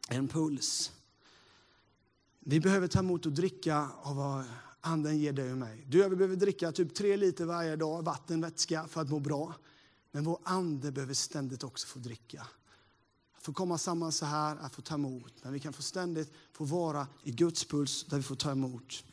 En 0.08 0.28
puls. 0.28 0.92
Vi 2.40 2.60
behöver 2.60 2.88
ta 2.88 2.98
emot 2.98 3.26
och 3.26 3.32
dricka 3.32 3.90
av 4.02 4.16
vad 4.16 4.44
Anden 4.80 5.18
ger 5.18 5.32
dig 5.32 5.52
och 5.52 5.58
mig. 5.58 5.84
Du 5.88 5.98
och 5.98 6.10
jag 6.10 6.18
behöver 6.18 6.36
dricka 6.36 6.72
typ 6.72 6.94
tre 6.94 7.16
liter 7.16 7.44
varje 7.44 7.76
dag, 7.76 8.02
vatten, 8.02 8.40
vätska, 8.40 8.88
för 8.88 9.00
att 9.00 9.10
må 9.10 9.20
bra. 9.20 9.54
Men 10.10 10.24
vår 10.24 10.38
ande 10.42 10.92
behöver 10.92 11.14
ständigt 11.14 11.64
också 11.64 11.86
få 11.86 11.98
dricka 11.98 12.46
få 13.46 13.52
komma 13.52 13.78
samman 13.78 14.12
så 14.12 14.26
här, 14.26 14.56
att 14.56 14.74
få 14.74 14.82
ta 14.82 14.94
emot. 14.94 15.32
Men 15.42 15.52
vi 15.52 15.60
kan 15.60 15.72
få 15.72 15.82
ständigt 15.82 16.32
få 16.52 16.64
vara 16.64 17.06
i 17.22 17.30
Guds 17.32 17.64
puls 17.64 18.04
där 18.04 18.16
vi 18.16 18.22
får 18.22 18.36
ta 18.36 18.50
emot. 18.50 19.04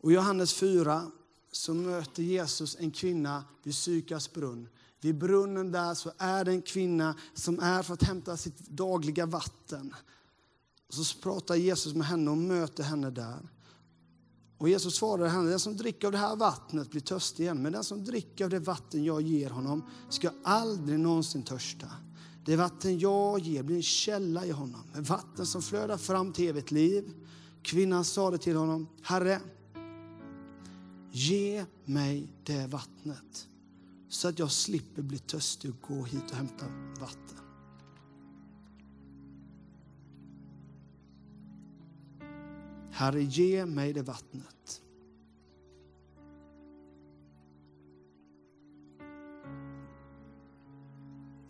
Och 0.00 0.12
I 0.12 0.14
Johannes 0.14 0.54
4 0.54 1.10
så 1.52 1.74
möter 1.74 2.22
Jesus 2.22 2.76
en 2.80 2.90
kvinna 2.90 3.44
vid 3.62 3.74
Sykars 3.74 4.32
brunn. 4.32 4.68
Vid 5.00 5.18
brunnen 5.18 5.72
där 5.72 5.94
så 5.94 6.12
är 6.18 6.44
det 6.44 6.50
en 6.50 6.62
kvinna 6.62 7.14
som 7.34 7.60
är 7.60 7.82
för 7.82 7.94
att 7.94 8.02
hämta 8.02 8.36
sitt 8.36 8.58
dagliga 8.58 9.26
vatten. 9.26 9.94
Och 10.88 10.94
så 10.94 11.18
pratar 11.18 11.54
Jesus 11.54 11.94
med 11.94 12.06
henne 12.06 12.30
och 12.30 12.38
möter 12.38 12.82
henne 12.82 13.10
där. 13.10 13.48
Och 14.58 14.68
Jesus 14.68 14.96
svarade 14.96 15.28
henne, 15.28 15.50
den 15.50 15.60
som 15.60 15.76
dricker 15.76 16.08
av 16.08 16.12
det 16.12 16.18
här 16.18 16.36
vattnet 16.36 16.90
blir 16.90 17.00
törstig 17.00 17.42
igen. 17.44 17.62
Men 17.62 17.72
den 17.72 17.84
som 17.84 18.04
dricker 18.04 18.44
av 18.44 18.50
det 18.50 18.58
vatten 18.58 19.04
jag 19.04 19.22
ger 19.22 19.50
honom 19.50 19.90
ska 20.08 20.30
aldrig 20.42 20.98
någonsin 20.98 21.42
törsta. 21.42 21.86
Det 22.46 22.56
vatten 22.56 22.98
jag 22.98 23.40
ger 23.40 23.62
blir 23.62 23.76
en 23.76 23.82
källa 23.82 24.46
i 24.46 24.50
honom, 24.50 24.80
ett 24.94 25.08
vatten 25.08 25.46
som 25.46 25.62
flödar 25.62 25.96
fram 25.96 26.32
till 26.32 26.48
evigt 26.48 26.70
liv. 26.70 27.14
Kvinnan 27.62 28.04
sade 28.04 28.38
till 28.38 28.56
honom, 28.56 28.88
Herre, 29.02 29.40
ge 31.10 31.64
mig 31.84 32.32
det 32.44 32.66
vattnet 32.66 33.48
så 34.08 34.28
att 34.28 34.38
jag 34.38 34.50
slipper 34.50 35.02
bli 35.02 35.18
törstig 35.18 35.70
och 35.70 35.88
gå 35.88 36.04
hit 36.04 36.30
och 36.30 36.36
hämta 36.36 36.66
vatten. 37.00 37.38
Herre, 42.90 43.22
ge 43.22 43.66
mig 43.66 43.92
det 43.92 44.02
vattnet 44.02 44.82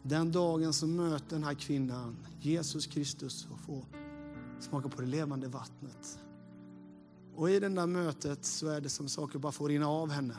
Den 0.08 0.32
dagen 0.32 0.72
som 0.72 0.96
möter 0.96 1.36
den 1.36 1.44
här 1.44 1.54
kvinnan 1.54 2.16
Jesus 2.40 2.86
Kristus 2.86 3.48
och 3.52 3.60
får 3.60 3.84
smaka 4.60 4.88
på 4.88 5.00
det 5.00 5.06
levande 5.06 5.48
vattnet. 5.48 6.18
Och 7.34 7.50
i 7.50 7.60
det 7.60 7.68
där 7.68 7.86
mötet 7.86 8.44
så 8.44 8.68
är 8.68 8.80
det 8.80 8.88
som 8.88 9.08
saker 9.08 9.38
bara 9.38 9.52
får 9.52 9.68
rinna 9.68 9.88
av 9.88 10.10
henne. 10.10 10.36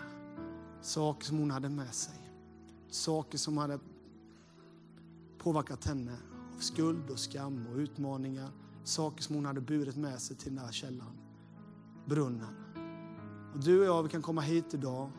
Saker 0.82 1.26
som 1.26 1.38
hon 1.38 1.52
hade 1.52 1.70
med 1.70 1.94
sig. 1.94 2.14
Saker 2.90 3.38
som 3.38 3.58
hade 3.58 3.80
påverkat 5.38 5.86
henne 5.86 6.18
av 6.56 6.60
skuld 6.60 7.10
och 7.10 7.20
skam 7.20 7.68
och 7.68 7.78
utmaningar. 7.78 8.50
Saker 8.84 9.24
som 9.24 9.36
hon 9.36 9.46
hade 9.46 9.62
burit 9.62 9.96
med 9.96 10.22
sig 10.22 10.38
till 10.38 10.56
den 10.56 10.66
här 10.66 10.72
källan, 10.72 11.18
brunnen. 12.06 12.56
Och 13.54 13.60
du 13.60 13.80
och 13.80 13.86
jag, 13.86 14.04
vi 14.04 14.10
kan 14.10 14.22
komma 14.22 14.42
hit 14.42 14.74
idag 14.74 15.12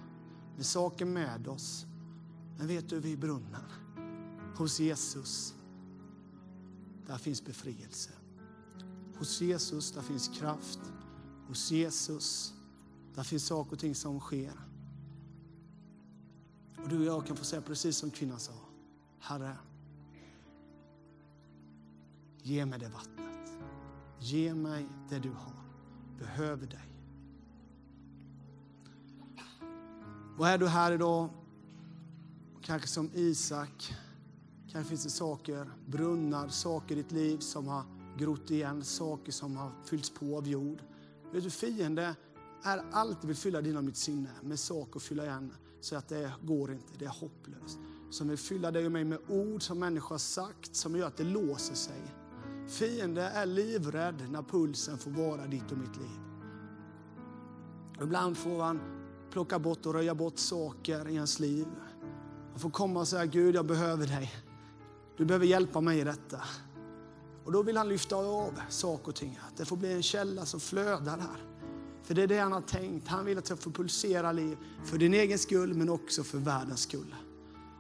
med 0.57 0.67
saker 0.67 1.05
med 1.05 1.49
oss. 1.49 1.87
Men 2.59 2.67
vet 2.67 2.89
du, 2.89 3.01
vi 3.01 3.13
är 3.13 3.17
brunnen. 3.17 3.63
Hos 4.59 4.81
Jesus, 4.81 5.55
där 7.07 7.19
finns 7.19 7.45
befrielse. 7.45 8.11
Hos 9.19 9.41
Jesus, 9.41 9.93
där 9.93 10.03
finns 10.03 10.29
kraft. 10.29 10.79
Hos 11.47 11.71
Jesus, 11.71 12.55
där 13.15 13.23
finns 13.23 13.47
saker 13.47 13.73
och 13.73 13.79
ting 13.79 13.95
som 13.95 14.21
sker. 14.21 14.53
Och 16.83 16.89
du 16.89 16.99
och 16.99 17.05
jag 17.05 17.27
kan 17.27 17.37
få 17.37 17.45
säga 17.45 17.63
precis 17.63 17.97
som 17.97 18.11
kvinnan 18.11 18.41
sa. 18.41 18.53
Herre, 19.19 19.57
ge 22.43 22.67
mig 22.67 22.79
det 22.79 22.89
vattnet. 22.89 23.53
Ge 24.19 24.55
mig 24.55 24.89
det 25.09 25.19
du 25.19 25.31
har. 25.31 25.65
Behöver 26.19 26.67
dig. 26.67 26.93
Och 30.39 30.49
är 30.49 30.59
du 30.59 30.69
här 30.69 30.93
idag, 30.93 31.31
kanske 32.63 32.89
som 32.89 33.11
Isak, 33.15 33.95
Kanske 34.73 34.89
finns 34.89 35.05
det 35.05 35.11
saker, 35.11 35.71
brunnar, 35.87 36.49
saker 36.49 36.95
i 36.95 37.03
ditt 37.03 37.13
liv 37.13 37.39
som 37.39 37.69
har 37.69 37.83
grott 38.19 38.51
igen, 38.51 38.85
saker 38.85 39.33
som 39.33 39.57
har 39.57 39.73
fyllts 39.85 40.11
på 40.11 40.37
av 40.37 40.49
jord. 40.49 40.83
Vet 41.33 41.45
du, 41.45 41.51
fiende 41.51 42.15
är 42.63 42.85
alltid 42.93 43.29
vill 43.29 43.37
fylla 43.37 43.61
dina 43.61 43.83
mitt 43.83 43.97
sinne 43.97 44.31
med 44.43 44.59
saker 44.59 44.97
att 44.97 45.03
fylla 45.03 45.25
igen 45.25 45.55
så 45.81 45.97
att 45.97 46.09
det 46.09 46.33
går 46.43 46.73
inte, 46.73 46.93
det 46.99 47.05
är 47.05 47.21
hopplöst. 47.21 47.79
Som 48.11 48.29
vill 48.29 48.39
fylla 48.39 48.71
dig 48.71 48.87
och 48.87 48.93
mig 48.93 49.05
med 49.05 49.19
ord 49.29 49.63
som 49.63 49.79
människor 49.79 50.15
har 50.15 50.19
sagt 50.19 50.77
som 50.77 50.97
gör 50.97 51.07
att 51.07 51.17
det 51.17 51.25
låser 51.25 51.75
sig. 51.75 52.15
Fiende 52.69 53.23
är 53.23 53.47
livrädd 53.47 54.31
när 54.31 54.43
pulsen 54.43 54.99
får 54.99 55.11
vara 55.11 55.47
ditt 55.47 55.73
och 55.73 55.79
mitt 55.79 55.97
liv. 55.97 56.21
Ibland 58.03 58.37
får 58.37 58.63
han 58.63 58.81
plocka 59.31 59.59
bort 59.59 59.87
och 59.87 59.95
röja 59.95 60.15
bort 60.15 60.39
saker 60.39 61.09
i 61.09 61.15
ens 61.15 61.41
liv. 61.41 61.67
Han 62.51 62.59
får 62.59 62.71
komma 62.71 63.01
och 63.01 63.09
säga, 63.09 63.27
Gud 63.27 63.55
jag 63.55 63.67
behöver 63.67 64.07
dig. 64.07 64.33
Du 65.19 65.25
behöver 65.25 65.47
hjälpa 65.47 65.81
mig 65.81 65.99
i 65.99 66.05
detta. 66.05 66.43
Och 67.45 67.53
då 67.53 67.63
vill 67.63 67.77
han 67.77 67.89
lyfta 67.89 68.17
av 68.17 68.61
saker 68.69 69.09
och 69.09 69.15
ting. 69.15 69.39
Att 69.49 69.57
det 69.57 69.65
får 69.65 69.77
bli 69.77 69.93
en 69.93 70.03
källa 70.03 70.47
som 70.47 70.61
flödar 70.61 71.19
här. 71.19 71.43
För 72.03 72.15
det 72.15 72.23
är 72.23 72.27
det 72.27 72.39
han 72.39 72.53
har 72.53 72.61
tänkt. 72.61 73.09
Han 73.09 73.25
vill 73.25 73.39
att 73.39 73.51
jag 73.51 73.59
får 73.59 73.71
pulsera 73.71 74.33
liv 74.33 74.57
för 74.85 74.99
din 74.99 75.15
egen 75.15 75.39
skull 75.39 75.75
men 75.75 75.89
också 75.89 76.25
för 76.25 76.39
världens 76.39 76.81
skull. 76.81 77.15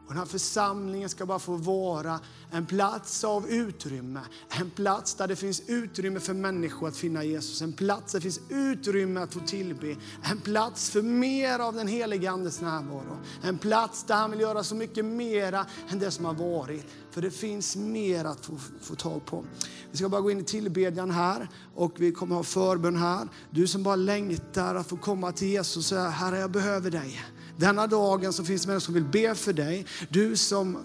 Och 0.09 0.15
den 0.15 0.19
här 0.19 0.27
församlingen 0.27 1.09
ska 1.09 1.27
bara 1.27 1.39
få 1.39 1.57
vara 1.57 2.21
en 2.51 2.67
plats 2.67 3.25
av 3.25 3.49
utrymme. 3.49 4.21
En 4.49 4.71
plats 4.71 5.15
där 5.15 5.29
det 5.29 5.37
finns 5.37 5.63
utrymme 5.67 6.21
för 6.21 6.35
människor 6.35 6.89
att 6.89 6.97
finna 6.97 7.25
Jesus. 7.25 7.63
En 7.63 7.73
plats 7.73 8.13
där 8.13 8.19
det 8.19 8.23
finns 8.23 8.41
utrymme 8.49 9.21
att 9.21 9.35
få 9.35 9.41
tillbe. 9.41 9.97
En 10.23 10.41
plats 10.41 10.91
för 10.91 11.03
mer 11.03 11.59
av 11.59 11.75
den 11.75 11.89
helige 11.89 12.31
Andes 12.31 12.61
närvaro. 12.61 13.19
En 13.43 13.59
plats 13.59 14.05
där 14.05 14.15
han 14.15 14.31
vill 14.31 14.41
göra 14.41 14.65
så 14.65 14.75
mycket 14.75 15.05
mera 15.05 15.67
än 15.89 15.99
det 15.99 16.11
som 16.11 16.25
har 16.25 16.35
varit. 16.35 16.87
För 17.11 17.23
det 17.23 17.31
finns 17.31 17.77
mer 17.77 18.25
att 18.25 18.47
få, 18.47 18.59
få 18.83 18.95
tag 18.95 19.27
på. 19.27 19.45
Vi 19.91 19.97
ska 19.97 20.09
bara 20.09 20.21
gå 20.21 20.31
in 20.31 20.41
i 20.41 20.45
tillbedjan 20.45 21.11
här 21.11 21.49
och 21.75 21.93
vi 21.97 22.13
kommer 22.13 22.37
ha 22.37 22.43
förbön 22.43 22.97
här. 22.97 23.29
Du 23.51 23.67
som 23.67 23.83
bara 23.83 23.97
längtar 23.97 24.75
att 24.75 24.89
få 24.89 24.97
komma 24.97 25.33
till 25.33 25.49
Jesus 25.49 25.77
och 25.77 25.85
säga, 25.85 26.09
Herre 26.09 26.39
jag 26.39 26.51
behöver 26.51 26.91
dig. 26.91 27.21
Denna 27.59 27.87
dagen 27.87 28.33
så 28.33 28.45
finns 28.45 28.63
det 28.63 28.69
människor 28.69 28.85
som 28.85 28.95
vill 28.95 29.05
be 29.05 29.35
för 29.35 29.53
dig. 29.53 29.87
Du 30.09 30.37
som 30.37 30.79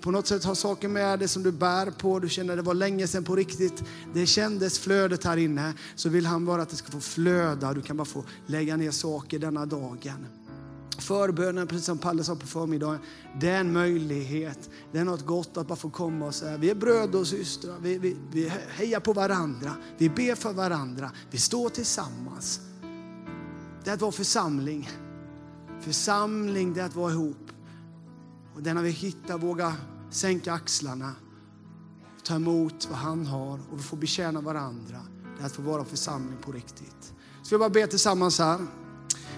på 0.00 0.10
något 0.10 0.26
sätt 0.26 0.44
har 0.44 0.54
saker 0.54 0.88
med 0.88 1.18
dig 1.18 1.28
som 1.28 1.42
du 1.42 1.52
bär 1.52 1.90
på, 1.90 2.18
du 2.18 2.28
känner 2.28 2.56
det 2.56 2.62
var 2.62 2.74
länge 2.74 3.06
sedan 3.06 3.24
på 3.24 3.36
riktigt. 3.36 3.84
Det 4.14 4.26
kändes 4.26 4.78
flödet 4.78 5.24
här 5.24 5.36
inne. 5.36 5.74
Så 5.94 6.08
vill 6.08 6.26
han 6.26 6.46
bara 6.46 6.62
att 6.62 6.68
det 6.68 6.76
ska 6.76 6.92
få 6.92 7.00
flöda. 7.00 7.72
Du 7.72 7.82
kan 7.82 7.96
bara 7.96 8.04
få 8.04 8.24
lägga 8.46 8.76
ner 8.76 8.90
saker 8.90 9.38
denna 9.38 9.66
dagen. 9.66 10.26
Förbönen, 10.98 11.66
precis 11.66 11.86
som 11.86 11.98
Palle 11.98 12.24
sa 12.24 12.36
på 12.36 12.46
förmiddagen, 12.46 12.98
det 13.40 13.48
är 13.48 13.60
en 13.60 13.72
möjlighet. 13.72 14.70
Det 14.92 14.98
är 14.98 15.04
något 15.04 15.26
gott 15.26 15.56
att 15.56 15.68
bara 15.68 15.76
få 15.76 15.90
komma 15.90 16.26
och 16.26 16.34
säga, 16.34 16.56
vi 16.56 16.70
är 16.70 16.74
bröder 16.74 17.20
och 17.20 17.26
systrar, 17.26 17.74
vi, 17.82 17.98
vi, 17.98 18.16
vi 18.32 18.52
hejar 18.70 19.00
på 19.00 19.12
varandra, 19.12 19.72
vi 19.98 20.08
ber 20.08 20.34
för 20.34 20.52
varandra, 20.52 21.10
vi 21.30 21.38
står 21.38 21.68
tillsammans. 21.68 22.60
Det 23.84 23.90
är 23.90 23.94
att 23.94 24.00
vara 24.00 24.12
församling. 24.12 24.88
Församling, 25.80 26.74
det 26.74 26.80
är 26.80 26.84
att 26.84 26.94
vara 26.94 27.12
ihop. 27.12 27.50
Och 28.54 28.62
det 28.62 28.70
är 28.70 28.74
när 28.74 28.82
vi 28.82 28.90
hittar, 28.90 29.38
våga 29.38 29.74
sänka 30.10 30.52
axlarna, 30.52 31.12
ta 32.24 32.34
emot 32.34 32.88
vad 32.90 32.98
han 32.98 33.26
har 33.26 33.60
och 33.70 33.78
vi 33.78 33.82
får 33.82 33.96
betjäna 33.96 34.40
varandra. 34.40 35.00
Det 35.36 35.42
är 35.42 35.46
att 35.46 35.52
få 35.52 35.62
vara 35.62 35.84
församling 35.84 36.38
på 36.40 36.52
riktigt. 36.52 37.12
Så 37.42 37.54
vi 37.54 37.58
bara 37.58 37.70
be 37.70 37.86
tillsammans 37.86 38.38
här. 38.38 38.58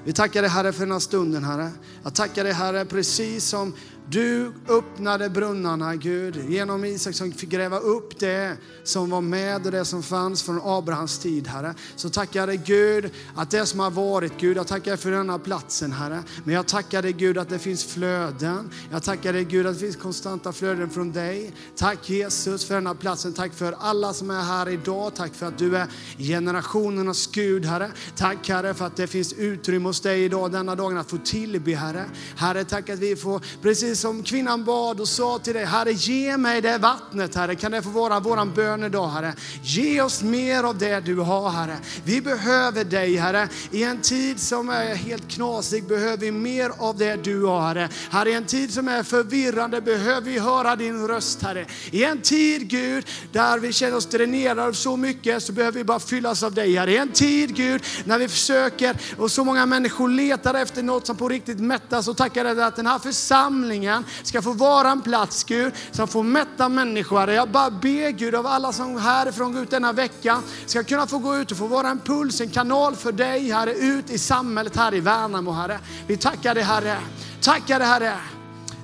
Vi 0.05 0.13
tackar 0.13 0.43
dig 0.43 0.51
Herre 0.51 0.73
för 0.73 0.81
den 0.81 0.93
här 0.93 0.99
stunden 0.99 1.45
Herre. 1.45 1.71
Jag 2.03 2.15
tackar 2.15 2.45
dig 2.45 2.53
Herre 2.53 2.85
precis 2.85 3.45
som 3.45 3.75
du 4.11 4.53
öppnade 4.69 5.31
brunnarna, 5.31 5.97
Gud, 5.97 6.51
genom 6.51 6.85
Isak 6.85 7.15
som 7.15 7.33
fick 7.33 7.51
gräva 7.51 7.79
upp 7.79 8.19
det 8.19 8.57
som 8.85 9.11
var 9.11 9.21
med 9.21 9.67
och 9.67 9.73
det 9.73 9.85
som 9.85 10.03
fanns 10.03 10.43
från 10.43 10.61
Abrahams 10.65 11.19
tid, 11.19 11.47
Herre. 11.47 11.75
Så 11.97 12.09
tackar 12.09 12.47
dig 12.47 12.61
Gud 12.65 13.11
att 13.37 13.51
det 13.51 13.67
som 13.67 13.81
har 13.81 13.91
varit, 13.91 14.33
Gud, 14.41 14.57
jag 14.57 14.67
tackar 14.67 14.91
dig 14.91 14.99
för 14.99 15.11
denna 15.11 15.39
platsen, 15.39 15.93
Herre. 15.93 16.23
Men 16.45 16.55
jag 16.55 16.67
tackar 16.67 17.03
dig 17.03 17.13
Gud 17.13 17.39
att 17.39 17.49
det 17.49 17.59
finns 17.59 17.85
flöden. 17.85 18.71
Jag 18.91 19.03
tackar 19.03 19.33
dig 19.33 19.45
Gud 19.45 19.67
att 19.67 19.75
det 19.75 19.81
finns 19.81 19.97
konstanta 19.97 20.53
flöden 20.53 20.91
från 20.91 21.13
dig. 21.13 21.53
Tack 21.77 22.11
Jesus 22.11 22.65
för 22.65 22.75
denna 22.75 22.95
platsen. 22.95 23.33
Tack 23.33 23.55
för 23.55 23.75
alla 23.79 24.13
som 24.13 24.31
är 24.31 24.43
här 24.43 24.69
idag. 24.69 25.15
Tack 25.15 25.35
för 25.35 25.47
att 25.47 25.59
du 25.59 25.77
är 25.77 25.87
generationernas 26.19 27.27
Gud, 27.27 27.65
Herre. 27.65 27.91
Tack 28.17 28.49
Herre 28.49 28.75
för 28.75 28.87
att 28.87 28.97
det 28.97 29.07
finns 29.07 29.33
utrymme 29.33 29.89
hos 29.89 30.01
dig 30.01 30.25
idag, 30.25 30.53
denna 30.53 30.75
dagen, 30.75 30.97
att 30.97 31.11
få 31.11 31.19
tillbe, 31.19 31.75
Herre. 31.75 32.05
Herre, 32.37 32.65
tack 32.65 32.89
att 32.89 32.99
vi 32.99 33.17
får 33.17 33.43
precis 33.63 33.98
som 33.99 34.23
kvinnan 34.23 34.65
bad 34.65 35.01
och 35.01 35.09
sa 35.09 35.39
till 35.39 35.55
dig, 35.55 35.65
Herre 35.65 35.93
ge 35.93 36.37
mig 36.37 36.61
det 36.61 36.79
vattnet 36.79 37.35
Herre. 37.35 37.55
Kan 37.55 37.73
det 37.73 37.83
få 37.83 37.89
vara 37.89 38.21
våran 38.21 38.55
bön 38.55 38.85
idag 38.85 39.09
Herre? 39.09 39.35
Ge 39.63 40.03
oss 40.03 40.23
mer 40.23 40.65
av 40.65 40.79
det 40.79 41.01
du 41.01 41.17
har 41.17 41.51
Herre. 41.51 41.79
Vi 42.05 42.21
behöver 42.21 42.85
dig 42.85 43.17
Herre. 43.17 43.49
I 43.71 43.83
en 43.83 44.01
tid 44.01 44.41
som 44.41 44.69
är 44.69 44.95
helt 44.95 45.31
knasig 45.31 45.89
behöver 45.89 46.17
vi 46.17 46.33
mer 46.33 46.73
av 46.79 46.99
det 46.99 47.17
du 47.25 47.45
har 47.45 47.61
Herre. 47.61 47.89
Herre, 48.11 48.31
i 48.31 48.35
en 48.35 48.45
tid 48.45 48.73
som 48.73 48.89
är 48.89 49.03
förvirrande 49.03 49.81
behöver 49.81 50.31
vi 50.31 50.39
höra 50.39 50.77
din 50.77 51.09
röst 51.09 51.43
Herre. 51.43 51.67
I 51.91 52.05
en 52.05 52.21
tid 52.21 52.69
Gud, 52.69 53.07
där 53.33 53.59
vi 53.59 53.73
känner 53.73 53.97
oss 53.97 54.07
dränerade 54.07 54.65
av 54.65 54.73
så 54.73 54.97
mycket 54.97 55.43
så 55.43 55.53
behöver 55.53 55.79
vi 55.79 55.85
bara 55.85 56.01
fyllas 56.01 56.43
av 56.43 56.55
dig 56.55 56.77
Herre. 56.77 56.93
I 56.93 56.97
en 56.97 57.13
tid 57.13 57.57
Gud, 57.57 57.83
när 58.05 58.19
vi 58.19 58.29
försöker 58.29 58.97
och 59.19 59.31
så 59.31 59.45
många 59.45 59.67
människor 59.67 60.09
letar 60.09 60.55
efter 60.55 60.83
något 60.83 61.07
som 61.07 61.17
på 61.17 61.29
riktigt 61.29 61.61
mättas 61.61 62.05
så 62.05 62.15
tackar 62.15 62.45
jag 62.45 62.57
dig 62.57 62.65
att 62.65 62.77
den 62.77 62.87
här 62.87 62.99
församlingen 62.99 63.88
församlingen 63.89 64.05
ska 64.23 64.43
få 64.43 64.53
vara 64.53 64.91
en 64.91 65.03
plats 65.03 65.45
Gud 65.45 65.73
som 65.91 66.09
får 66.09 66.23
mätta 66.23 66.69
människor. 66.69 67.31
Jag 67.31 67.49
bara 67.49 67.71
ber 67.71 68.11
Gud 68.11 68.35
av 68.35 68.47
alla 68.47 68.73
som 68.73 68.97
härifrån 68.97 69.53
går 69.53 69.63
ut 69.63 69.71
denna 69.71 69.93
vecka 69.93 70.43
ska 70.67 70.85
kunna 70.85 71.07
få 71.07 71.19
gå 71.19 71.37
ut 71.37 71.51
och 71.53 71.59
få 71.59 71.67
vara 71.67 71.89
en 71.89 71.99
puls, 71.99 72.41
en 72.41 72.51
kanal 72.51 72.97
för 72.97 73.13
dig 73.13 73.51
Herre 73.51 73.73
ut 73.73 74.11
i 74.11 74.19
samhället 74.19 74.77
här 74.77 74.95
i 74.95 75.01
Värnamo 75.01 75.53
Herre. 75.53 75.79
Vi 76.07 76.17
tackar 76.17 76.55
dig 76.55 76.65
Herre. 76.65 76.99
Tackar 77.41 77.79
dig 77.79 77.89
Herre. 77.89 78.17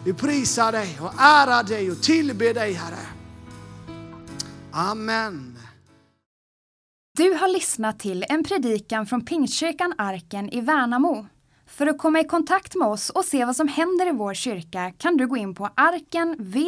Vi 0.05 0.15
prisar 0.15 0.73
dig 0.73 0.99
och 1.01 1.13
ärar 1.19 1.63
dig 1.63 1.91
och 1.91 2.03
tillber 2.03 2.55
dig 2.55 2.73
Herre. 2.73 3.07
Amen. 4.73 5.59
Du 7.17 7.35
har 7.35 7.49
lyssnat 7.49 7.99
till 7.99 8.25
en 8.29 8.45
predikan 8.45 9.07
från 9.07 9.25
Pingstkyrkan 9.25 9.95
Arken 9.99 10.49
i 10.49 10.61
Värnamo. 10.61 11.27
För 11.75 11.87
att 11.87 11.99
komma 11.99 12.21
i 12.21 12.25
kontakt 12.25 12.75
med 12.75 12.89
oss 12.89 13.11
och 13.11 13.25
se 13.25 13.45
vad 13.45 13.57
som 13.57 13.69
händer 13.69 14.09
i 14.09 14.13
vår 14.13 14.35
kyrka 14.35 14.93
kan 14.99 15.17
du 15.17 15.27
gå 15.27 15.37
in 15.37 15.55
på 15.55 15.71
arkenvmo.se 15.75 16.59